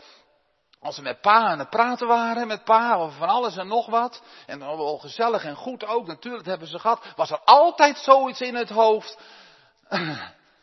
als 0.80 0.94
ze 0.94 1.02
met 1.02 1.20
pa 1.20 1.49
aan 1.49 1.59
het 1.59 1.70
praten 1.70 2.06
waren, 2.06 2.47
met 2.47 2.64
pa 2.64 2.94
over 2.94 3.18
van 3.18 3.28
alles 3.28 3.56
en 3.56 3.66
nog 3.66 3.87
wat. 3.87 4.23
En 4.47 4.59
wel 4.59 4.99
gezellig 4.99 5.44
en 5.44 5.56
goed 5.56 5.85
ook, 5.85 6.06
natuurlijk 6.06 6.47
hebben 6.47 6.68
ze 6.68 6.78
gehad. 6.78 7.12
Was 7.16 7.30
er 7.30 7.40
altijd 7.44 7.99
zoiets 7.99 8.40
in 8.40 8.54
het 8.54 8.70
hoofd. 8.70 9.18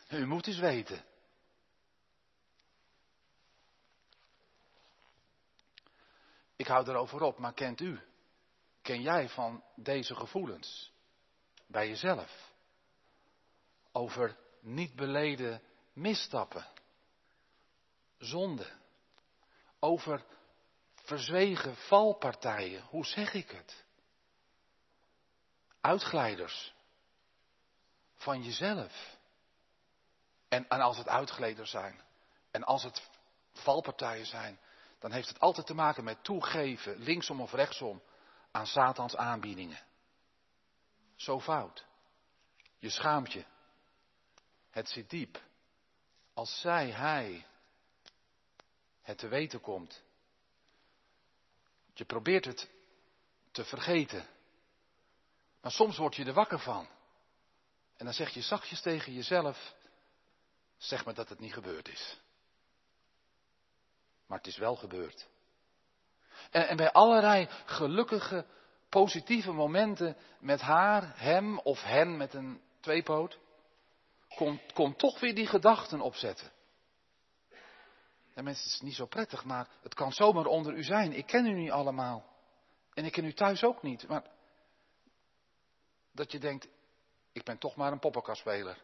U 0.08 0.26
moet 0.26 0.46
eens 0.46 0.58
weten. 0.58 1.06
Ik 6.58 6.66
hou 6.66 6.88
erover 6.88 7.22
op, 7.22 7.38
maar 7.38 7.52
kent 7.52 7.80
u? 7.80 8.00
Ken 8.82 9.02
jij 9.02 9.28
van 9.28 9.62
deze 9.74 10.14
gevoelens? 10.14 10.92
Bij 11.68 11.88
jezelf. 11.88 12.52
Over 13.92 14.36
niet 14.60 14.94
beleden 14.94 15.62
misstappen. 15.92 16.66
Zonde. 18.18 18.70
Over 19.78 20.24
verzwegen 20.94 21.76
valpartijen. 21.76 22.82
Hoe 22.82 23.06
zeg 23.06 23.34
ik 23.34 23.50
het? 23.50 23.84
Uitglijders. 25.80 26.74
Van 28.14 28.42
jezelf. 28.42 29.16
En, 30.48 30.68
en 30.68 30.80
als 30.80 30.96
het 30.96 31.08
uitglijders 31.08 31.70
zijn. 31.70 32.00
En 32.50 32.64
als 32.64 32.82
het 32.82 33.10
valpartijen 33.52 34.26
zijn. 34.26 34.58
Dan 34.98 35.12
heeft 35.12 35.28
het 35.28 35.40
altijd 35.40 35.66
te 35.66 35.74
maken 35.74 36.04
met 36.04 36.24
toegeven, 36.24 36.96
linksom 36.96 37.40
of 37.40 37.52
rechtsom, 37.52 38.02
aan 38.50 38.66
Satans 38.66 39.16
aanbiedingen 39.16 39.86
zo 41.18 41.40
fout. 41.40 41.84
Je 42.78 42.90
schaamt 42.90 43.32
je. 43.32 43.44
Het 44.70 44.88
zit 44.88 45.10
diep. 45.10 45.42
Als 46.34 46.60
zij, 46.60 46.90
hij, 46.90 47.46
het 49.02 49.18
te 49.18 49.28
weten 49.28 49.60
komt. 49.60 50.02
Je 51.94 52.04
probeert 52.04 52.44
het 52.44 52.70
te 53.50 53.64
vergeten. 53.64 54.26
Maar 55.60 55.72
soms 55.72 55.96
word 55.96 56.16
je 56.16 56.24
er 56.24 56.32
wakker 56.32 56.58
van. 56.58 56.88
En 57.96 58.04
dan 58.04 58.14
zeg 58.14 58.30
je 58.30 58.42
zachtjes 58.42 58.80
tegen 58.80 59.12
jezelf, 59.12 59.74
zeg 60.76 61.04
maar 61.04 61.14
dat 61.14 61.28
het 61.28 61.38
niet 61.38 61.52
gebeurd 61.52 61.88
is. 61.88 62.18
Maar 64.26 64.38
het 64.38 64.46
is 64.46 64.56
wel 64.56 64.76
gebeurd. 64.76 65.28
En, 66.50 66.68
en 66.68 66.76
bij 66.76 66.92
allerlei 66.92 67.48
gelukkige 67.64 68.46
positieve 68.88 69.52
momenten 69.52 70.16
met 70.40 70.60
haar, 70.60 71.12
hem 71.20 71.58
of 71.58 71.82
hen 71.82 72.16
met 72.16 72.34
een 72.34 72.60
tweepoot, 72.80 73.38
komt 74.36 74.72
kom 74.72 74.96
toch 74.96 75.20
weer 75.20 75.34
die 75.34 75.46
gedachten 75.46 76.00
opzetten. 76.00 76.52
Ja, 78.34 78.42
mensen, 78.42 78.64
het 78.64 78.72
is 78.72 78.80
niet 78.80 78.94
zo 78.94 79.06
prettig, 79.06 79.44
maar 79.44 79.68
het 79.82 79.94
kan 79.94 80.12
zomaar 80.12 80.46
onder 80.46 80.74
u 80.74 80.82
zijn. 80.82 81.12
Ik 81.12 81.26
ken 81.26 81.46
u 81.46 81.52
niet 81.52 81.70
allemaal. 81.70 82.24
En 82.94 83.04
ik 83.04 83.12
ken 83.12 83.24
u 83.24 83.32
thuis 83.32 83.64
ook 83.64 83.82
niet. 83.82 84.08
Maar 84.08 84.24
dat 86.12 86.32
je 86.32 86.38
denkt, 86.38 86.68
ik 87.32 87.44
ben 87.44 87.58
toch 87.58 87.76
maar 87.76 87.92
een 87.92 87.98
poppenkastspeler. 87.98 88.76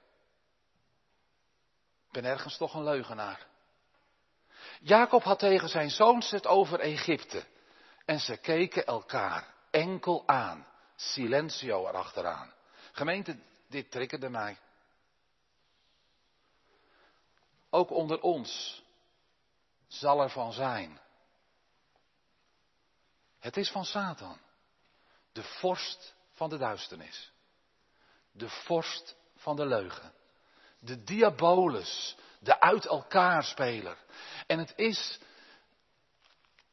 Ik 2.07 2.23
ben 2.23 2.25
ergens 2.25 2.57
toch 2.57 2.75
een 2.75 2.85
leugenaar. 2.85 3.47
Jacob 4.81 5.23
had 5.23 5.39
tegen 5.39 5.69
zijn 5.69 5.91
zoons 5.91 6.31
het 6.31 6.47
over 6.47 6.81
Egypte. 6.81 7.45
En 8.05 8.21
ze 8.21 8.37
keken 8.37 8.87
elkaar 8.87 9.54
enkel 9.75 10.23
aan. 10.27 10.67
Silencio 10.97 11.89
erachteraan. 11.89 12.53
Gemeente, 12.93 13.39
dit 13.69 13.91
triggerde 13.91 14.29
mij. 14.29 14.59
Ook 17.71 17.91
onder 17.91 18.21
ons 18.21 18.83
zal 19.87 20.21
er 20.21 20.31
van 20.31 20.53
zijn. 20.53 21.01
Het 23.39 23.57
is 23.57 23.71
van 23.71 23.85
Satan. 23.85 24.39
De 25.33 25.43
vorst 25.43 26.15
van 26.33 26.49
de 26.49 26.59
duisternis. 26.59 27.33
De 28.33 28.49
vorst 28.49 29.17
van 29.37 29.57
de 29.57 29.67
leugen. 29.67 30.13
De 30.79 31.05
diabolus. 31.05 32.17
De 32.39 32.61
uit 32.61 32.87
elkaar 32.87 33.45
speler. 33.45 33.97
En 34.47 34.59
het 34.59 34.73
is 34.77 35.21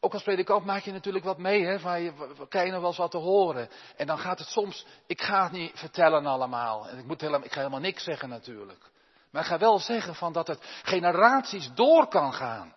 ook 0.04 0.14
als 0.14 0.24
predikant 0.24 0.66
maak 0.66 0.84
je 0.84 0.92
natuurlijk 0.92 1.26
wat 1.26 1.38
mee, 1.38 1.66
hè, 1.66 1.80
van 1.80 2.02
je, 2.02 2.14
krijg 2.50 2.66
je 2.66 2.72
nog 2.72 2.80
wel 2.80 2.90
eens 2.90 2.98
wat 2.98 3.12
te 3.12 3.18
horen. 3.18 3.70
En 3.96 4.08
dan 4.08 4.20
gaat 4.20 4.40
het 4.40 4.48
soms, 4.48 4.86
ik 5.06 5.22
ga 5.22 5.44
het 5.44 5.52
niet 5.52 5.72
vertellen 5.76 6.26
allemaal. 6.26 6.88
En 6.88 6.98
ik, 6.98 7.06
moet 7.06 7.22
helemaal, 7.22 7.46
ik 7.46 7.52
ga 7.52 7.58
helemaal 7.58 7.80
niks 7.80 8.04
zeggen 8.04 8.30
natuurlijk. 8.30 8.92
Maar 9.30 9.42
ik 9.42 9.48
ga 9.48 9.58
wel 9.58 9.80
zeggen 9.80 10.16
van 10.16 10.34
dat 10.34 10.48
het 10.48 10.60
generaties 10.84 11.74
door 11.74 12.08
kan 12.08 12.34
gaan. 12.34 12.76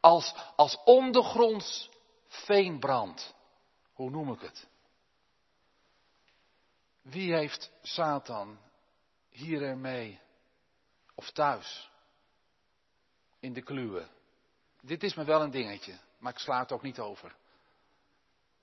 Als, 0.00 0.34
als 0.56 0.78
ondergronds 0.84 1.90
veenbrand. 2.28 3.34
Hoe 3.92 4.10
noem 4.10 4.32
ik 4.32 4.40
het? 4.40 4.68
Wie 7.02 7.34
heeft 7.34 7.70
Satan 7.82 8.58
hier 9.30 9.62
ermee? 9.62 10.20
Of 11.14 11.30
thuis? 11.30 11.90
In 13.40 13.52
de 13.52 13.62
kluwen. 13.62 14.08
Dit 14.80 15.02
is 15.02 15.14
me 15.14 15.24
wel 15.24 15.42
een 15.42 15.50
dingetje. 15.50 15.98
Maar 16.20 16.32
ik 16.32 16.38
sla 16.38 16.58
het 16.58 16.72
ook 16.72 16.82
niet 16.82 16.98
over. 16.98 17.28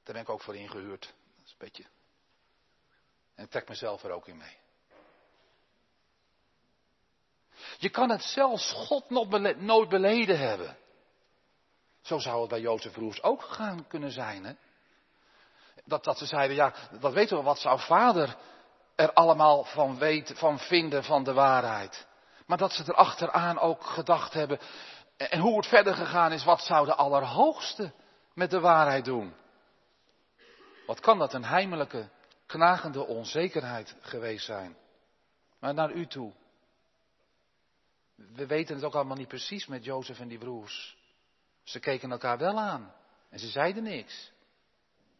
Daar 0.04 0.14
ben 0.14 0.22
ik 0.22 0.30
ook 0.30 0.42
voor 0.42 0.56
ingehuurd. 0.56 1.02
Dat 1.36 1.46
is 1.46 1.52
een 1.52 1.58
beetje 1.58 1.86
En 3.36 3.44
ik 3.44 3.50
trek 3.50 3.68
mezelf 3.68 4.04
er 4.04 4.12
ook 4.12 4.28
in 4.28 4.38
mee. 4.38 4.58
Je 7.78 7.90
kan 7.90 8.10
het 8.10 8.24
zelfs 8.24 8.72
God 8.72 9.10
nooit 9.60 9.90
beleden 9.90 10.40
hebben. 10.40 10.78
Zo 12.02 12.20
zou 12.20 12.40
het 12.42 12.50
bij 12.50 12.60
Jozef 12.60 12.96
Roers 12.96 13.24
ook 13.24 13.42
gegaan 13.42 13.88
kunnen 13.88 14.12
zijn. 14.12 14.46
Hè? 14.46 14.54
Dat, 15.86 16.04
dat 16.04 16.18
ze 16.18 16.26
zeiden, 16.26 16.56
ja, 16.56 16.74
dat 17.00 17.14
weten 17.14 17.38
we, 17.38 17.44
wat 17.44 17.60
zou 17.60 17.80
vader 17.80 18.38
er 18.96 19.14
allemaal 19.14 19.64
van, 19.64 19.98
weten, 19.98 20.36
van 20.36 20.60
vinden 20.60 21.04
van 21.04 21.24
de 21.24 21.34
waarheid. 21.34 22.08
Maar 22.46 22.58
dat 22.58 22.72
ze 22.72 22.84
er 22.84 22.94
achteraan 22.94 23.60
ook 23.60 23.86
gedacht 23.86 24.34
hebben, 24.34 24.60
en 25.18 25.40
hoe 25.40 25.58
het 25.58 25.68
verder 25.68 25.96
gegaan 25.96 26.32
is, 26.32 26.44
wat 26.44 26.62
zou 26.62 26.86
de 26.86 26.96
Allerhoogste 26.96 27.94
met 28.34 28.50
de 28.50 28.60
waarheid 28.60 29.06
doen? 29.06 29.34
Wat 30.86 31.00
kan 31.00 31.18
dat 31.18 31.34
een 31.34 31.46
heimelijke, 31.46 32.10
knagende 32.46 33.06
onzekerheid 33.06 33.96
geweest 34.00 34.46
zijn? 34.46 34.78
Maar 35.60 35.74
naar 35.74 35.92
u 35.92 36.08
toe. 36.08 36.34
We 38.16 38.46
weten 38.46 38.76
het 38.76 38.84
ook 38.84 38.96
allemaal 38.96 39.16
niet 39.16 39.28
precies 39.28 39.68
met 39.68 39.84
Jozef 39.84 40.20
en 40.20 40.28
die 40.28 40.38
broers. 40.38 40.98
Ze 41.64 41.80
keken 41.80 42.12
elkaar 42.12 42.38
wel 42.38 42.60
aan 42.60 42.94
en 43.30 43.40
ze 43.40 43.48
zeiden 43.48 43.84
niks. 43.84 44.32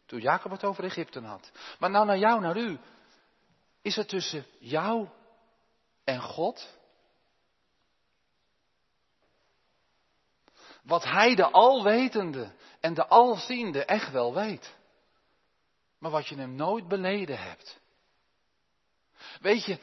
Toen 0.06 0.20
Jacob 0.20 0.50
het 0.50 0.64
over 0.64 0.84
Egypte 0.84 1.20
had. 1.20 1.52
Maar 1.78 1.90
nou 1.90 2.06
naar 2.06 2.18
jou, 2.18 2.40
naar 2.40 2.56
u. 2.56 2.78
Is 3.82 3.96
het 3.96 4.08
tussen 4.08 4.44
jou 4.58 5.08
en 6.04 6.20
God? 6.20 6.77
Wat 10.88 11.04
hij 11.04 11.34
de 11.34 11.50
alwetende 11.50 12.52
en 12.80 12.94
de 12.94 13.06
alziende 13.06 13.84
echt 13.84 14.10
wel 14.10 14.34
weet. 14.34 14.76
Maar 15.98 16.10
wat 16.10 16.28
je 16.28 16.36
hem 16.36 16.54
nooit 16.54 16.88
beleden 16.88 17.38
hebt. 17.38 17.80
Weet 19.40 19.64
je, 19.64 19.78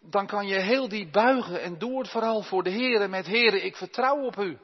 dan 0.00 0.26
kan 0.26 0.46
je 0.46 0.60
heel 0.60 0.88
diep 0.88 1.12
buigen 1.12 1.62
en 1.62 1.78
doe 1.78 1.98
het 1.98 2.08
vooral 2.08 2.42
voor 2.42 2.62
de 2.62 2.70
Heer 2.70 3.10
met 3.10 3.26
Heere, 3.26 3.60
ik 3.60 3.76
vertrouw 3.76 4.24
op 4.24 4.36
u. 4.36 4.58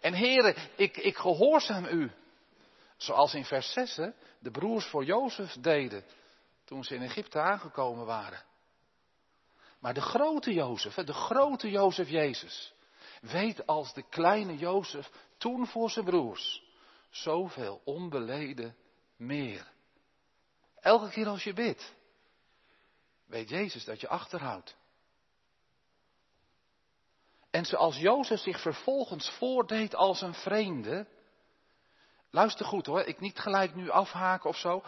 En 0.00 0.14
Heere, 0.14 0.56
ik, 0.76 0.96
ik 0.96 1.16
gehoorzaam 1.16 1.84
u. 1.84 2.10
Zoals 2.96 3.34
in 3.34 3.44
vers 3.44 3.72
6 3.72 3.94
de 4.38 4.50
broers 4.50 4.86
voor 4.86 5.04
Jozef 5.04 5.52
deden 5.52 6.04
toen 6.64 6.84
ze 6.84 6.94
in 6.94 7.02
Egypte 7.02 7.38
aangekomen 7.38 8.06
waren. 8.06 8.42
Maar 9.78 9.94
de 9.94 10.00
grote 10.00 10.52
Jozef, 10.52 10.94
de 10.94 11.12
grote 11.12 11.70
Jozef 11.70 12.08
Jezus, 12.08 12.74
weet 13.20 13.66
als 13.66 13.94
de 13.94 14.02
kleine 14.02 14.56
Jozef 14.56 15.10
toen 15.38 15.66
voor 15.66 15.90
zijn 15.90 16.04
broers 16.04 16.62
zoveel 17.10 17.80
onbeleden 17.84 18.76
meer. 19.16 19.72
Elke 20.80 21.10
keer 21.10 21.26
als 21.26 21.44
je 21.44 21.52
bidt, 21.52 21.94
weet 23.26 23.48
Jezus 23.48 23.84
dat 23.84 24.00
je 24.00 24.08
achterhoudt. 24.08 24.76
En 27.50 27.64
zoals 27.64 27.96
Jozef 27.96 28.40
zich 28.40 28.60
vervolgens 28.60 29.30
voordeed 29.30 29.94
als 29.94 30.20
een 30.20 30.34
vreemde. 30.34 31.06
Luister 32.30 32.66
goed 32.66 32.86
hoor, 32.86 33.00
ik 33.00 33.20
niet 33.20 33.38
gelijk 33.38 33.74
nu 33.74 33.90
afhaken 33.90 34.50
of 34.50 34.56
zo. 34.56 34.82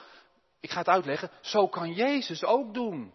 Ik 0.60 0.70
ga 0.70 0.78
het 0.78 0.88
uitleggen. 0.88 1.30
Zo 1.40 1.68
kan 1.68 1.92
Jezus 1.92 2.44
ook 2.44 2.74
doen. 2.74 3.14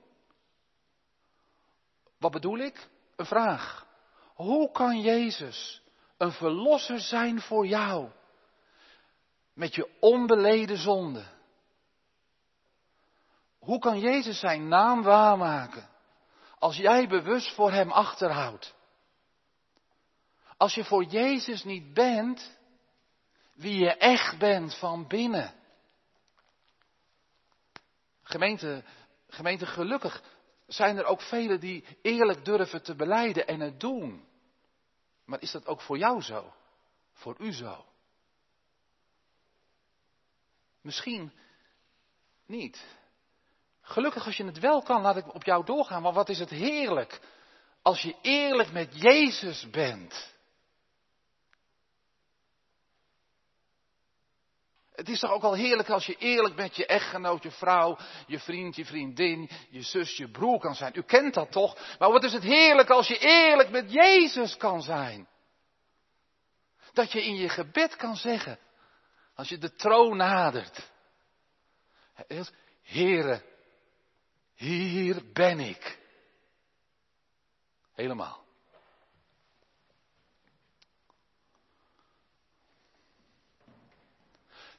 Wat 2.17 2.31
bedoel 2.31 2.57
ik? 2.57 2.87
Een 3.15 3.25
vraag. 3.25 3.85
Hoe 4.43 4.71
kan 4.71 5.01
Jezus 5.01 5.81
een 6.17 6.31
verlosser 6.31 6.99
zijn 6.99 7.41
voor 7.41 7.67
jou? 7.67 8.09
Met 9.53 9.75
je 9.75 9.89
onbeleden 9.99 10.77
zonde. 10.77 11.25
Hoe 13.59 13.79
kan 13.79 13.99
Jezus 13.99 14.39
zijn 14.39 14.67
naam 14.67 15.03
waarmaken? 15.03 15.89
Als 16.59 16.77
jij 16.77 17.07
bewust 17.07 17.53
voor 17.53 17.71
Hem 17.71 17.91
achterhoudt. 17.91 18.75
Als 20.57 20.73
je 20.73 20.83
voor 20.83 21.03
Jezus 21.03 21.63
niet 21.63 21.93
bent 21.93 22.57
wie 23.53 23.77
je 23.77 23.91
echt 23.97 24.37
bent 24.37 24.75
van 24.75 25.07
binnen. 25.07 25.53
Gemeente, 28.23 28.83
gemeente, 29.27 29.65
gelukkig 29.65 30.23
zijn 30.67 30.97
er 30.97 31.05
ook 31.05 31.21
velen 31.21 31.59
die 31.59 31.85
eerlijk 32.01 32.45
durven 32.45 32.83
te 32.83 32.95
beleiden 32.95 33.47
en 33.47 33.59
het 33.59 33.79
doen. 33.79 34.31
Maar 35.25 35.41
is 35.41 35.51
dat 35.51 35.65
ook 35.67 35.81
voor 35.81 35.97
jou 35.97 36.21
zo? 36.21 36.53
Voor 37.13 37.35
u 37.39 37.53
zo? 37.53 37.85
Misschien 40.81 41.33
niet. 42.45 42.85
Gelukkig 43.81 44.25
als 44.25 44.37
je 44.37 44.45
het 44.45 44.59
wel 44.59 44.81
kan, 44.81 45.01
laat 45.01 45.17
ik 45.17 45.33
op 45.33 45.43
jou 45.43 45.65
doorgaan. 45.65 46.01
Maar 46.01 46.13
wat 46.13 46.29
is 46.29 46.39
het 46.39 46.49
heerlijk 46.49 47.21
als 47.81 48.01
je 48.01 48.15
eerlijk 48.21 48.71
met 48.71 49.01
Jezus 49.01 49.69
bent. 49.69 50.32
Het 54.95 55.09
is 55.09 55.19
toch 55.19 55.31
ook 55.31 55.41
wel 55.41 55.53
heerlijk 55.53 55.89
als 55.89 56.05
je 56.05 56.15
eerlijk 56.15 56.55
met 56.55 56.75
je 56.75 56.85
echtgenoot, 56.85 57.43
je 57.43 57.51
vrouw, 57.51 57.97
je 58.27 58.39
vriend, 58.39 58.75
je 58.75 58.85
vriendin, 58.85 59.49
je 59.69 59.81
zus, 59.81 60.17
je 60.17 60.31
broer 60.31 60.59
kan 60.59 60.75
zijn. 60.75 60.91
U 60.95 61.01
kent 61.01 61.33
dat 61.33 61.51
toch? 61.51 61.97
Maar 61.99 62.11
wat 62.11 62.23
is 62.23 62.33
het 62.33 62.43
heerlijk 62.43 62.89
als 62.89 63.07
je 63.07 63.17
eerlijk 63.17 63.69
met 63.69 63.91
Jezus 63.91 64.57
kan 64.57 64.81
zijn? 64.81 65.27
Dat 66.93 67.11
je 67.11 67.23
in 67.23 67.35
je 67.35 67.49
gebed 67.49 67.95
kan 67.95 68.15
zeggen, 68.15 68.59
als 69.35 69.49
je 69.49 69.57
de 69.57 69.75
troon 69.75 70.17
nadert. 70.17 70.91
Heere, 72.81 73.41
hier 74.55 75.21
ben 75.33 75.59
ik. 75.59 75.99
Helemaal. 77.93 78.42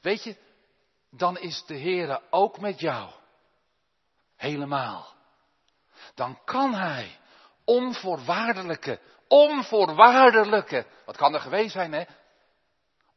Weet 0.05 0.23
je, 0.23 0.37
dan 1.11 1.37
is 1.37 1.63
de 1.65 1.79
Heere 1.79 2.21
ook 2.29 2.59
met 2.59 2.79
jou. 2.79 3.11
Helemaal. 4.35 5.13
Dan 6.15 6.39
kan 6.43 6.73
Hij 6.73 7.19
onvoorwaardelijke, 7.63 8.99
onvoorwaardelijke, 9.27 10.85
wat 11.05 11.17
kan 11.17 11.33
er 11.33 11.39
geweest 11.39 11.71
zijn 11.71 11.93
hè? 11.93 12.03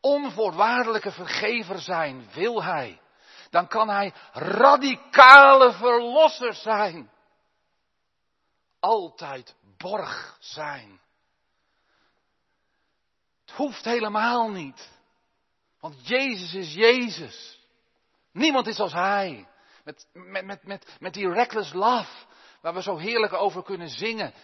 Onvoorwaardelijke 0.01 1.11
vergever 1.13 1.79
zijn, 1.79 2.31
wil 2.33 2.63
Hij. 2.63 3.01
Dan 3.51 3.69
kan 3.69 3.89
Hij 3.89 4.13
radicale 4.33 5.73
verlosser 5.73 6.55
zijn. 6.55 7.11
Altijd 8.81 9.55
borg 9.79 10.37
zijn. 10.41 11.01
Het 13.45 13.57
hoeft 13.57 13.85
helemaal 13.85 14.51
niet. 14.51 14.98
Want 15.81 16.09
Jezus 16.09 16.55
is 16.55 16.75
Jezus. 16.75 17.59
Niemand 18.33 18.67
is 18.67 18.81
als 18.81 18.93
Hij. 18.93 19.49
Met, 19.85 20.07
met, 20.13 20.45
met, 20.45 20.65
met, 20.65 20.97
met 21.01 21.15
die 21.15 21.33
reckless 21.33 21.73
love, 21.73 22.27
waar 22.61 22.75
we 22.75 22.83
zo 22.83 22.97
heerlijk 22.97 23.33
over 23.33 23.63
kunnen 23.63 23.89
zingen. 23.89 24.35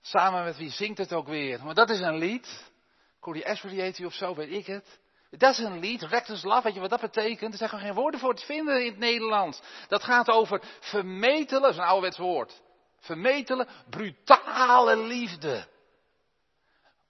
Samen 0.00 0.44
met 0.44 0.56
wie 0.56 0.70
zingt 0.70 0.98
het 0.98 1.12
ook 1.12 1.26
weer? 1.26 1.64
Maar 1.64 1.74
dat 1.74 1.90
is 1.90 2.00
een 2.00 2.18
lied. 2.18 2.70
Corey 3.20 3.46
Asbury 3.46 4.04
of 4.04 4.14
zo, 4.14 4.34
weet 4.34 4.52
ik 4.52 4.66
het. 4.66 4.98
Dat 5.30 5.52
is 5.52 5.58
een 5.58 5.78
lied, 5.78 6.02
reckless 6.02 6.42
love, 6.42 6.62
weet 6.62 6.74
je 6.74 6.80
wat 6.80 6.90
dat 6.90 7.00
betekent? 7.00 7.52
Er 7.52 7.58
zijn 7.58 7.70
gewoon 7.70 7.84
geen 7.84 7.94
woorden 7.94 8.20
voor 8.20 8.34
te 8.34 8.44
vinden 8.44 8.84
in 8.84 8.90
het 8.90 8.98
Nederlands. 8.98 9.60
Dat 9.88 10.02
gaat 10.02 10.28
over 10.28 10.62
vermetelen, 10.80 11.62
dat 11.62 11.70
is 11.70 11.76
een 11.76 11.82
ouderwets 11.82 12.18
woord. 12.18 12.62
Vermetelen, 12.98 13.68
brutale 13.90 14.96
liefde. 14.96 15.66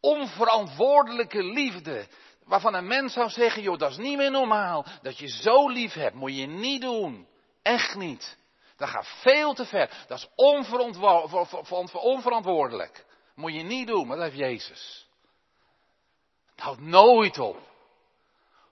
Onverantwoordelijke 0.00 1.42
liefde. 1.42 2.06
Waarvan 2.50 2.74
een 2.74 2.86
mens 2.86 3.12
zou 3.12 3.28
zeggen, 3.28 3.62
joh, 3.62 3.78
dat 3.78 3.90
is 3.90 3.96
niet 3.96 4.16
meer 4.16 4.30
normaal. 4.30 4.86
Dat 5.02 5.18
je 5.18 5.28
zo 5.28 5.68
lief 5.68 5.92
hebt, 5.92 6.14
moet 6.14 6.36
je 6.36 6.46
niet 6.46 6.80
doen. 6.80 7.28
Echt 7.62 7.94
niet. 7.94 8.38
Dat 8.76 8.88
gaat 8.88 9.06
veel 9.06 9.54
te 9.54 9.64
ver. 9.64 10.04
Dat 10.06 10.18
is 10.18 10.28
onverantwoordelijk. 10.34 13.04
Moet 13.34 13.54
je 13.54 13.62
niet 13.62 13.86
doen, 13.86 14.06
maar 14.06 14.16
dat 14.16 14.24
heeft 14.24 14.38
Jezus. 14.38 15.08
Het 16.50 16.60
houdt 16.60 16.80
nooit 16.80 17.38
op. 17.38 17.58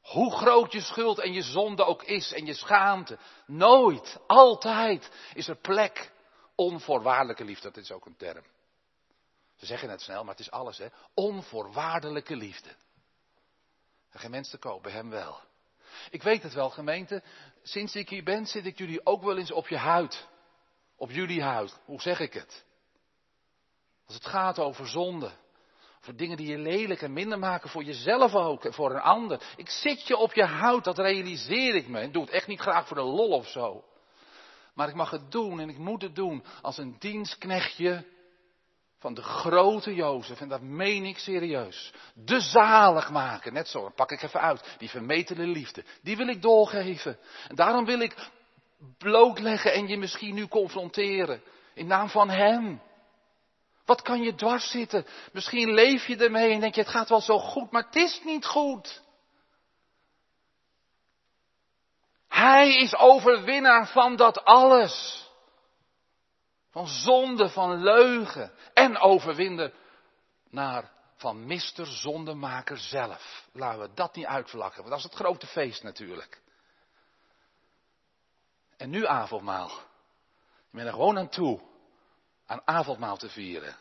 Hoe 0.02 0.36
groot 0.36 0.72
je 0.72 0.80
schuld 0.80 1.18
en 1.18 1.32
je 1.32 1.42
zonde 1.42 1.84
ook 1.84 2.02
is 2.02 2.32
en 2.32 2.46
je 2.46 2.54
schaamte. 2.54 3.18
Nooit, 3.46 4.18
altijd 4.26 5.10
is 5.34 5.48
er 5.48 5.56
plek. 5.56 6.12
Onvoorwaardelijke 6.54 7.44
liefde, 7.44 7.70
dat 7.70 7.76
is 7.76 7.92
ook 7.92 8.06
een 8.06 8.16
term. 8.16 8.44
Ze 9.56 9.66
zeggen 9.66 9.90
het 9.90 10.00
snel, 10.00 10.24
maar 10.24 10.34
het 10.34 10.46
is 10.46 10.50
alles, 10.50 10.78
hè. 10.78 10.86
Onvoorwaardelijke 11.14 12.36
liefde. 12.36 12.76
Geen 14.10 14.30
mens 14.30 14.50
te 14.50 14.80
hem 14.82 15.10
wel. 15.10 15.40
Ik 16.10 16.22
weet 16.22 16.42
het 16.42 16.54
wel, 16.54 16.70
gemeente. 16.70 17.22
Sinds 17.62 17.94
ik 17.94 18.08
hier 18.08 18.24
ben, 18.24 18.46
zit 18.46 18.66
ik 18.66 18.78
jullie 18.78 19.06
ook 19.06 19.22
wel 19.22 19.38
eens 19.38 19.52
op 19.52 19.68
je 19.68 19.76
huid. 19.76 20.28
Op 20.96 21.10
jullie 21.10 21.42
huid. 21.42 21.78
Hoe 21.84 22.00
zeg 22.00 22.20
ik 22.20 22.32
het? 22.32 22.64
Als 24.06 24.14
het 24.14 24.26
gaat 24.26 24.58
over 24.58 24.88
zonde. 24.88 25.30
Over 25.98 26.16
dingen 26.16 26.36
die 26.36 26.46
je 26.46 26.58
lelijk 26.58 27.02
en 27.02 27.12
minder 27.12 27.38
maken 27.38 27.70
voor 27.70 27.82
jezelf 27.82 28.34
ook 28.34 28.64
en 28.64 28.72
voor 28.72 28.90
een 28.90 29.00
ander. 29.00 29.42
Ik 29.56 29.68
zit 29.68 30.06
je 30.06 30.16
op 30.16 30.32
je 30.32 30.44
huid, 30.44 30.84
dat 30.84 30.98
realiseer 30.98 31.74
ik 31.74 31.88
me. 31.88 32.02
Ik 32.02 32.12
doe 32.12 32.22
het 32.22 32.32
echt 32.32 32.46
niet 32.46 32.60
graag 32.60 32.86
voor 32.86 32.96
de 32.96 33.02
lol 33.02 33.30
of 33.30 33.48
zo. 33.48 33.84
Maar 34.74 34.88
ik 34.88 34.94
mag 34.94 35.10
het 35.10 35.30
doen 35.30 35.60
en 35.60 35.68
ik 35.68 35.78
moet 35.78 36.02
het 36.02 36.14
doen 36.14 36.44
als 36.62 36.78
een 36.78 36.96
dienstknechtje 36.98 38.04
van 38.98 39.14
de 39.14 39.22
grote 39.22 39.94
Jozef. 39.94 40.40
En 40.40 40.48
dat 40.48 40.60
meen 40.60 41.04
ik 41.04 41.18
serieus. 41.18 41.92
De 42.14 42.40
zalig 42.40 43.10
maken. 43.10 43.52
Net 43.52 43.68
zo, 43.68 43.80
dan 43.80 43.94
pak 43.94 44.12
ik 44.12 44.22
even 44.22 44.40
uit. 44.40 44.74
Die 44.78 44.90
vermetele 44.90 45.46
liefde. 45.46 45.84
Die 46.02 46.16
wil 46.16 46.28
ik 46.28 46.42
doorgeven. 46.42 47.18
En 47.48 47.54
daarom 47.54 47.84
wil 47.84 48.00
ik 48.00 48.14
blootleggen 48.98 49.72
en 49.72 49.88
je 49.88 49.98
misschien 49.98 50.34
nu 50.34 50.48
confronteren. 50.48 51.42
In 51.74 51.86
naam 51.86 52.08
van 52.08 52.30
Hem. 52.30 52.82
Wat 53.84 54.02
kan 54.02 54.22
je 54.22 54.34
dwars 54.34 54.70
zitten? 54.70 55.06
Misschien 55.32 55.74
leef 55.74 56.06
je 56.06 56.16
ermee 56.16 56.52
en 56.52 56.60
denk 56.60 56.74
je 56.74 56.80
het 56.80 56.90
gaat 56.90 57.08
wel 57.08 57.20
zo 57.20 57.38
goed, 57.38 57.70
maar 57.70 57.84
het 57.84 57.96
is 57.96 58.20
niet 58.24 58.46
goed. 58.46 59.02
Hij 62.28 62.74
is 62.74 62.96
overwinnaar 62.96 63.88
van 63.88 64.16
dat 64.16 64.44
alles. 64.44 65.26
Van 66.78 66.86
zonde, 66.86 67.48
van 67.48 67.82
leugen 67.82 68.52
en 68.74 68.98
overwinnen 68.98 69.72
naar 70.50 70.90
van 71.16 71.46
mister 71.46 71.86
zondemaker 71.86 72.78
zelf. 72.78 73.48
Laten 73.52 73.80
we 73.80 73.94
dat 73.94 74.14
niet 74.14 74.26
uitvlakken, 74.26 74.78
want 74.78 74.88
dat 74.88 74.98
is 74.98 75.04
het 75.04 75.14
grote 75.14 75.46
feest 75.46 75.82
natuurlijk. 75.82 76.42
En 78.76 78.90
nu 78.90 79.06
avondmaal. 79.06 79.68
Je 80.70 80.76
bent 80.76 80.86
er 80.86 80.92
gewoon 80.92 81.18
aan 81.18 81.28
toe 81.28 81.60
aan 82.46 82.62
avondmaal 82.64 83.16
te 83.16 83.28
vieren. 83.28 83.76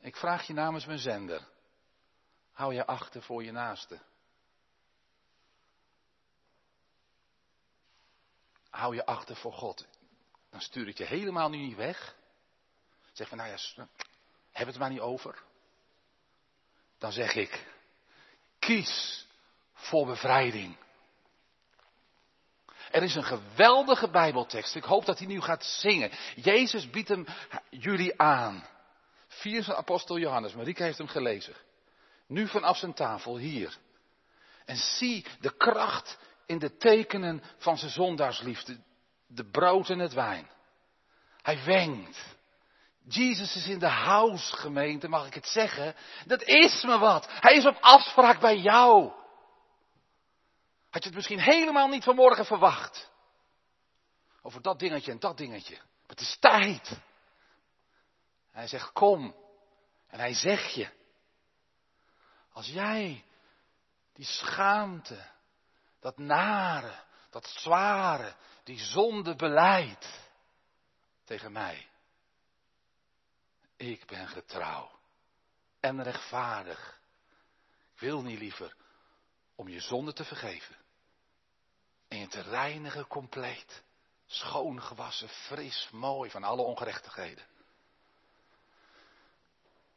Ik 0.00 0.16
vraag 0.16 0.46
je 0.46 0.52
namens 0.52 0.86
mijn 0.86 0.98
zender. 0.98 1.48
Hou 2.52 2.74
je 2.74 2.86
achter 2.86 3.22
voor 3.22 3.44
je 3.44 3.52
naaste. 3.52 4.00
Hou 8.70 8.94
je 8.94 9.06
achter 9.06 9.36
voor 9.36 9.52
God. 9.52 9.86
Dan 10.50 10.60
stuur 10.60 10.88
ik 10.88 10.98
je 10.98 11.04
helemaal 11.04 11.48
nu 11.48 11.56
niet 11.56 11.76
weg. 11.76 12.16
Zeg 13.12 13.28
van, 13.28 13.38
nou 13.38 13.50
ja, 13.50 13.88
heb 14.50 14.66
het 14.66 14.78
maar 14.78 14.90
niet 14.90 15.00
over. 15.00 15.42
Dan 16.98 17.12
zeg 17.12 17.34
ik, 17.34 17.66
kies 18.58 19.26
voor 19.72 20.06
bevrijding. 20.06 20.76
Er 22.90 23.02
is 23.02 23.14
een 23.14 23.24
geweldige 23.24 24.10
Bijbeltekst. 24.10 24.74
Ik 24.74 24.84
hoop 24.84 25.04
dat 25.04 25.18
hij 25.18 25.26
nu 25.26 25.40
gaat 25.40 25.64
zingen. 25.64 26.10
Jezus 26.34 26.90
biedt 26.90 27.08
hem 27.08 27.26
jullie 27.70 28.20
aan. 28.20 28.66
Vier 29.28 29.74
apostel 29.74 30.18
Johannes. 30.18 30.54
Marieke 30.54 30.82
heeft 30.82 30.98
hem 30.98 31.08
gelezen. 31.08 31.54
Nu 32.26 32.48
vanaf 32.48 32.76
zijn 32.76 32.94
tafel 32.94 33.36
hier. 33.36 33.76
En 34.64 34.76
zie 34.76 35.26
de 35.40 35.56
kracht 35.56 36.18
in 36.46 36.58
de 36.58 36.76
tekenen 36.76 37.42
van 37.58 37.78
zijn 37.78 37.90
zondaarsliefde. 37.90 38.78
De 39.26 39.50
brood 39.50 39.88
en 39.88 39.98
het 39.98 40.12
wijn. 40.12 40.50
Hij 41.42 41.64
wenkt. 41.64 42.36
Jezus 43.08 43.56
is 43.56 43.66
in 43.68 43.78
de 43.78 43.88
house 43.88 44.56
gemeente, 44.56 45.08
mag 45.08 45.26
ik 45.26 45.34
het 45.34 45.46
zeggen? 45.46 45.94
Dat 46.24 46.42
is 46.42 46.82
me 46.82 46.98
wat. 46.98 47.26
Hij 47.30 47.54
is 47.54 47.66
op 47.66 47.76
afspraak 47.80 48.40
bij 48.40 48.58
jou. 48.58 49.12
Had 50.90 51.02
je 51.02 51.08
het 51.08 51.14
misschien 51.14 51.40
helemaal 51.40 51.88
niet 51.88 52.04
vanmorgen 52.04 52.44
verwacht? 52.44 53.10
Over 54.42 54.62
dat 54.62 54.78
dingetje 54.78 55.10
en 55.10 55.18
dat 55.18 55.36
dingetje. 55.36 55.78
Het 56.06 56.20
is 56.20 56.36
tijd. 56.40 56.98
hij 58.50 58.66
zegt, 58.66 58.92
kom. 58.92 59.34
En 60.08 60.18
hij 60.18 60.34
zegt 60.34 60.74
je. 60.74 60.88
Als 62.52 62.66
jij 62.66 63.24
die 64.12 64.24
schaamte, 64.24 65.26
dat 66.00 66.18
nare, 66.18 66.94
dat 67.30 67.46
zware, 67.46 68.34
die 68.64 68.78
zonde 68.78 69.34
beleidt 69.36 70.20
tegen 71.24 71.52
mij. 71.52 71.88
Ik 73.76 74.06
ben 74.06 74.28
getrouw 74.28 74.90
en 75.80 76.02
rechtvaardig. 76.02 77.00
Ik 77.94 78.00
wil 78.00 78.22
niet 78.22 78.38
liever 78.38 78.76
om 79.54 79.68
je 79.68 79.80
zonde 79.80 80.12
te 80.12 80.24
vergeven 80.24 80.76
en 82.08 82.18
je 82.18 82.28
te 82.28 82.40
reinigen 82.40 83.06
compleet. 83.06 83.84
Schoon 84.26 84.82
gewassen, 84.82 85.28
fris, 85.28 85.88
mooi 85.92 86.30
van 86.30 86.44
alle 86.44 86.62
ongerechtigheden. 86.62 87.44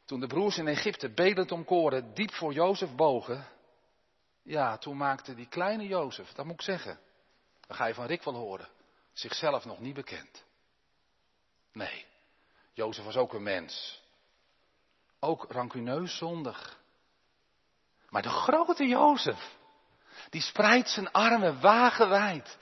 Toen 0.04 0.20
de 0.20 0.26
broers 0.26 0.58
in 0.58 0.68
Egypte 0.68 1.10
bedend 1.10 1.52
om 1.52 1.64
koren 1.64 2.14
diep 2.14 2.34
voor 2.34 2.52
Jozef 2.52 2.94
bogen, 2.94 3.48
ja, 4.42 4.78
toen 4.78 4.96
maakte 4.96 5.34
die 5.34 5.48
kleine 5.48 5.86
Jozef, 5.86 6.32
dat 6.32 6.44
moet 6.44 6.54
ik 6.54 6.62
zeggen, 6.62 7.00
dan 7.70 7.78
ga 7.78 7.86
je 7.86 7.94
van 7.94 8.06
Rick 8.06 8.22
wel 8.22 8.34
horen, 8.34 8.68
zichzelf 9.12 9.64
nog 9.64 9.78
niet 9.78 9.94
bekend. 9.94 10.44
Nee, 11.72 12.06
Jozef 12.72 13.04
was 13.04 13.16
ook 13.16 13.32
een 13.32 13.42
mens. 13.42 14.02
Ook 15.20 15.44
rancuneus 15.48 16.16
zondig. 16.16 16.78
Maar 18.08 18.22
de 18.22 18.28
grote 18.28 18.86
Jozef, 18.86 19.56
die 20.30 20.40
spreidt 20.40 20.88
zijn 20.88 21.12
armen 21.12 21.60
wagenwijd. 21.60 22.58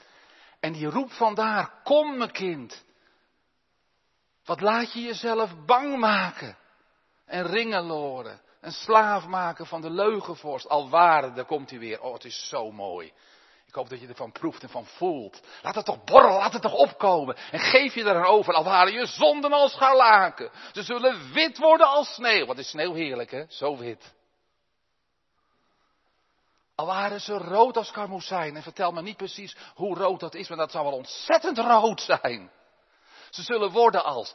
En 0.60 0.72
die 0.72 0.86
roept 0.86 1.16
vandaar, 1.16 1.80
kom 1.84 2.16
mijn 2.16 2.32
kind. 2.32 2.84
Wat 4.44 4.60
laat 4.60 4.92
je 4.92 5.00
jezelf 5.00 5.64
bang 5.64 5.98
maken. 5.98 6.58
En 7.24 7.46
ringen 7.46 7.82
loren. 7.82 8.40
Een 8.60 8.72
slaaf 8.72 9.26
maken 9.26 9.66
van 9.66 9.80
de 9.80 9.90
leugenvorst. 9.90 10.68
Al 10.68 10.88
daar 10.88 11.44
komt 11.44 11.70
hij 11.70 11.78
weer. 11.78 12.00
Oh, 12.00 12.12
het 12.12 12.24
is 12.24 12.48
zo 12.48 12.70
mooi. 12.72 13.12
Ik 13.68 13.74
hoop 13.74 13.88
dat 13.88 14.00
je 14.00 14.06
ervan 14.06 14.32
proeft 14.32 14.62
en 14.62 14.68
van 14.68 14.86
voelt. 14.86 15.40
Laat 15.62 15.74
het 15.74 15.84
toch 15.84 16.04
borrelen, 16.04 16.36
laat 16.36 16.52
het 16.52 16.62
toch 16.62 16.74
opkomen. 16.74 17.36
En 17.50 17.58
geef 17.58 17.94
je 17.94 18.00
eraan 18.00 18.24
over, 18.24 18.54
al 18.54 18.64
waren 18.64 18.92
je 18.92 19.06
zonden 19.06 19.52
als 19.52 19.72
scharlaken. 19.72 20.50
Ze 20.72 20.82
zullen 20.82 21.32
wit 21.32 21.58
worden 21.58 21.86
als 21.86 22.14
sneeuw. 22.14 22.46
Wat 22.46 22.58
is 22.58 22.68
sneeuw 22.68 22.94
heerlijk, 22.94 23.30
hè? 23.30 23.44
Zo 23.48 23.76
wit. 23.76 24.14
Al 26.74 26.86
waren 26.86 27.20
ze 27.20 27.32
rood 27.38 27.76
als 27.76 27.90
karmozijn. 27.90 28.56
En 28.56 28.62
vertel 28.62 28.92
me 28.92 29.02
niet 29.02 29.16
precies 29.16 29.56
hoe 29.74 29.96
rood 29.96 30.20
dat 30.20 30.34
is, 30.34 30.48
maar 30.48 30.58
dat 30.58 30.70
zou 30.70 30.84
wel 30.84 30.96
ontzettend 30.96 31.58
rood 31.58 32.00
zijn. 32.00 32.50
Ze 33.30 33.42
zullen 33.42 33.70
worden 33.70 34.04
als 34.04 34.34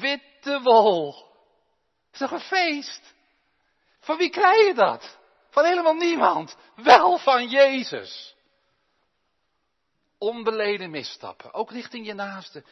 witte 0.00 0.60
wol. 0.62 1.14
Het 2.10 2.12
is 2.12 2.18
toch 2.18 2.30
een 2.30 2.40
feest? 2.40 3.14
Van 4.00 4.16
wie 4.16 4.30
krijg 4.30 4.66
je 4.66 4.74
dat? 4.74 5.18
Van 5.50 5.64
helemaal 5.64 5.94
niemand. 5.94 6.56
Wel 6.74 7.18
van 7.18 7.48
Jezus. 7.48 8.34
Onbeleden 10.22 10.90
misstappen. 10.90 11.54
Ook 11.54 11.70
richting 11.70 12.06
je 12.06 12.14
naaste. 12.14 12.64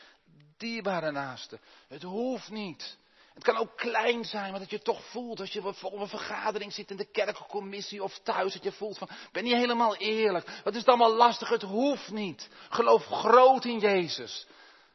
Dierbare 0.57 1.11
naaste. 1.11 1.59
Het 1.89 2.03
hoeft 2.03 2.51
niet. 2.51 2.99
Het 3.35 3.45
kan 3.45 3.57
ook 3.57 3.77
klein 3.77 4.25
zijn, 4.25 4.51
maar 4.51 4.61
dat 4.61 4.71
je 4.71 4.83
toch 4.83 5.05
voelt 5.05 5.41
als 5.41 5.53
je 5.53 5.67
op 5.83 6.01
een 6.01 6.09
vergadering 6.09 6.73
zit 6.73 6.91
in 6.91 6.97
de 6.97 7.11
kerkencommissie 7.11 8.03
of 8.03 8.19
thuis, 8.19 8.53
dat 8.53 8.63
je 8.63 8.73
voelt 8.73 8.99
van, 8.99 9.09
ben 9.33 9.45
niet 9.45 9.55
helemaal 9.55 9.97
eerlijk. 9.97 10.61
Wat 10.65 10.73
is 10.73 10.79
het 10.79 10.89
allemaal 10.89 11.15
lastig? 11.15 11.49
Het 11.49 11.63
hoeft 11.63 12.11
niet. 12.11 12.49
Geloof 12.69 13.05
groot 13.05 13.65
in 13.65 13.79
Jezus. 13.79 14.47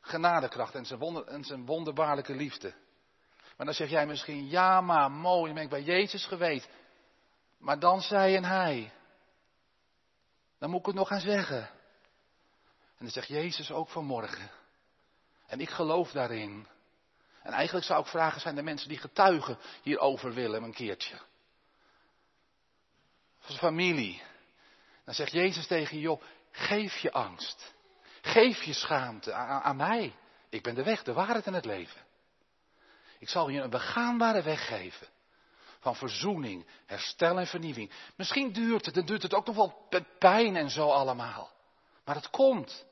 Genadekracht 0.01 0.75
en 0.75 0.85
zijn, 0.85 0.99
wonder, 0.99 1.27
en 1.27 1.43
zijn 1.43 1.65
wonderbaarlijke 1.65 2.35
liefde. 2.35 2.73
Maar 3.57 3.65
dan 3.65 3.75
zeg 3.75 3.89
jij 3.89 4.05
misschien, 4.05 4.49
ja 4.49 4.81
maar 4.81 5.11
mooi, 5.11 5.53
ben 5.53 5.63
ik 5.63 5.69
bij 5.69 5.83
Jezus 5.83 6.25
geweest. 6.25 6.69
Maar 7.57 7.79
dan 7.79 8.01
zei 8.01 8.35
en 8.35 8.45
hij. 8.45 8.91
Dan 10.59 10.69
moet 10.69 10.79
ik 10.79 10.85
het 10.85 10.95
nog 10.95 11.07
gaan 11.07 11.19
zeggen. 11.19 11.74
En 12.97 13.05
dan 13.05 13.09
zegt 13.09 13.27
Jezus 13.27 13.71
ook 13.71 13.89
vanmorgen. 13.89 14.51
En 15.47 15.59
ik 15.59 15.69
geloof 15.69 16.11
daarin. 16.11 16.67
En 17.43 17.53
eigenlijk 17.53 17.85
zou 17.85 18.01
ik 18.01 18.07
vragen, 18.07 18.41
zijn 18.41 18.57
er 18.57 18.63
mensen 18.63 18.89
die 18.89 18.97
getuigen 18.97 19.57
hierover 19.81 20.33
willen 20.33 20.63
een 20.63 20.73
keertje? 20.73 21.19
Voor 23.39 23.55
familie. 23.55 24.21
Dan 25.03 25.13
zegt 25.13 25.31
Jezus 25.31 25.67
tegen 25.67 25.99
je, 25.99 26.17
geef 26.51 26.97
je 26.97 27.11
angst. 27.11 27.73
Geef 28.21 28.63
je 28.63 28.73
schaamte 28.73 29.33
aan, 29.33 29.61
aan 29.61 29.75
mij. 29.75 30.15
Ik 30.49 30.63
ben 30.63 30.75
de 30.75 30.83
weg, 30.83 31.03
de 31.03 31.13
waarheid 31.13 31.45
en 31.45 31.53
het 31.53 31.65
leven. 31.65 32.01
Ik 33.19 33.29
zal 33.29 33.49
je 33.49 33.61
een 33.61 33.69
begaanbare 33.69 34.41
weg 34.41 34.67
geven. 34.67 35.07
Van 35.79 35.95
verzoening, 35.95 36.67
herstel 36.85 37.39
en 37.39 37.47
vernieuwing. 37.47 37.91
Misschien 38.15 38.51
duurt 38.51 38.85
het, 38.85 38.95
dan 38.95 39.05
duurt 39.05 39.21
het 39.21 39.33
ook 39.33 39.45
nog 39.45 39.55
wel 39.55 39.87
pijn 40.19 40.55
en 40.55 40.69
zo 40.69 40.89
allemaal. 40.89 41.54
Maar 42.05 42.15
het 42.15 42.29
komt. 42.29 42.85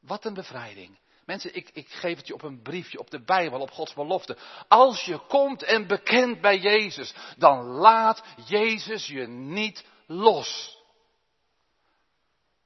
Wat 0.00 0.24
een 0.24 0.34
bevrijding. 0.34 0.98
Mensen, 1.24 1.54
ik, 1.54 1.70
ik 1.72 1.88
geef 1.88 2.16
het 2.16 2.26
je 2.26 2.34
op 2.34 2.42
een 2.42 2.62
briefje, 2.62 2.98
op 2.98 3.10
de 3.10 3.24
Bijbel, 3.24 3.60
op 3.60 3.70
Gods 3.70 3.94
belofte. 3.94 4.36
Als 4.68 5.04
je 5.04 5.18
komt 5.26 5.62
en 5.62 5.86
bekent 5.86 6.40
bij 6.40 6.58
Jezus, 6.58 7.14
dan 7.36 7.64
laat 7.64 8.24
Jezus 8.46 9.06
je 9.06 9.26
niet 9.26 9.84
los. 10.06 10.78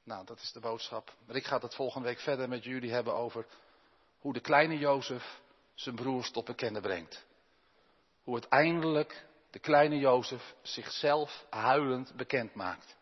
Nou, 0.05 0.27
dat 0.27 0.41
is 0.41 0.53
de 0.53 0.61
boodschap. 0.61 1.15
Maar 1.27 1.37
ik 1.37 1.47
ga 1.47 1.59
het 1.59 1.75
volgende 1.75 2.09
week 2.09 2.19
verder 2.19 2.49
met 2.49 2.65
jullie 2.65 2.93
hebben 2.93 3.15
over 3.15 3.47
hoe 4.19 4.33
de 4.33 4.41
kleine 4.41 4.79
Jozef 4.79 5.41
zijn 5.75 5.95
broers 5.95 6.31
tot 6.31 6.45
bekennen 6.45 6.83
brengt. 6.83 7.25
Hoe 8.23 8.35
uiteindelijk 8.35 9.27
de 9.51 9.59
kleine 9.59 9.99
Jozef 9.99 10.55
zichzelf 10.63 11.47
huilend 11.51 12.13
bekend 12.17 12.55
maakt. 12.55 12.97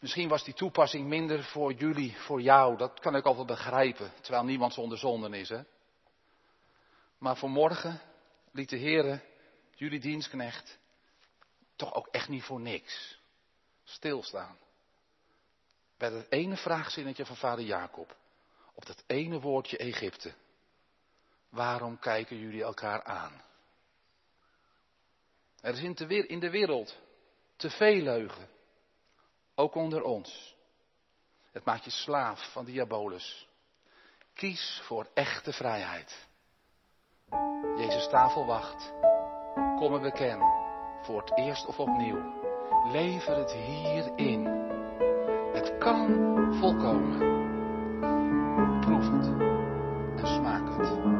Misschien 0.00 0.28
was 0.28 0.44
die 0.44 0.54
toepassing 0.54 1.08
minder 1.08 1.44
voor 1.44 1.72
jullie, 1.72 2.16
voor 2.16 2.40
jou. 2.40 2.76
Dat 2.76 3.00
kan 3.00 3.16
ik 3.16 3.24
altijd 3.24 3.46
begrijpen, 3.46 4.12
terwijl 4.20 4.44
niemand 4.44 4.72
zonder 4.72 4.98
zonden 4.98 5.34
is. 5.34 5.48
Hè? 5.48 5.62
Maar 7.18 7.36
vanmorgen 7.36 8.00
liet 8.52 8.68
de 8.68 8.76
Heer 8.76 9.22
jullie 9.74 10.00
dienstknecht 10.00 10.78
toch 11.76 11.94
ook 11.94 12.06
echt 12.06 12.28
niet 12.28 12.42
voor 12.42 12.60
niks 12.60 13.18
stilstaan. 13.84 14.58
Bij 15.96 16.10
dat 16.10 16.26
ene 16.28 16.56
vraagzinnetje 16.56 17.26
van 17.26 17.36
vader 17.36 17.64
Jacob. 17.64 18.16
Op 18.74 18.86
dat 18.86 19.04
ene 19.06 19.40
woordje 19.40 19.76
Egypte. 19.76 20.34
Waarom 21.48 21.98
kijken 21.98 22.38
jullie 22.38 22.62
elkaar 22.62 23.02
aan? 23.04 23.42
Er 25.60 25.72
is 25.72 25.82
in 26.26 26.40
de 26.40 26.50
wereld 26.50 26.98
te 27.56 27.70
veel 27.70 28.02
leugen. 28.02 28.48
Ook 29.60 29.74
onder 29.74 30.02
ons. 30.02 30.56
Het 31.52 31.64
maakt 31.64 31.84
je 31.84 31.90
slaaf 31.90 32.52
van 32.52 32.64
diabolus. 32.64 33.48
Kies 34.34 34.80
voor 34.84 35.08
echte 35.14 35.52
vrijheid. 35.52 36.28
Jezus 37.76 38.08
tafel 38.08 38.46
wacht. 38.46 38.92
Kom 39.76 39.94
en 39.94 40.00
beken. 40.00 40.38
Voor 41.02 41.20
het 41.20 41.38
eerst 41.38 41.66
of 41.66 41.78
opnieuw. 41.78 42.22
Lever 42.92 43.36
het 43.36 43.52
hierin. 43.52 44.46
Het 45.52 45.78
kan 45.78 46.06
volkomen. 46.60 47.18
Proef 48.80 49.10
het 49.10 49.26
en 50.16 50.26
smaak 50.26 50.78
het. 50.78 51.19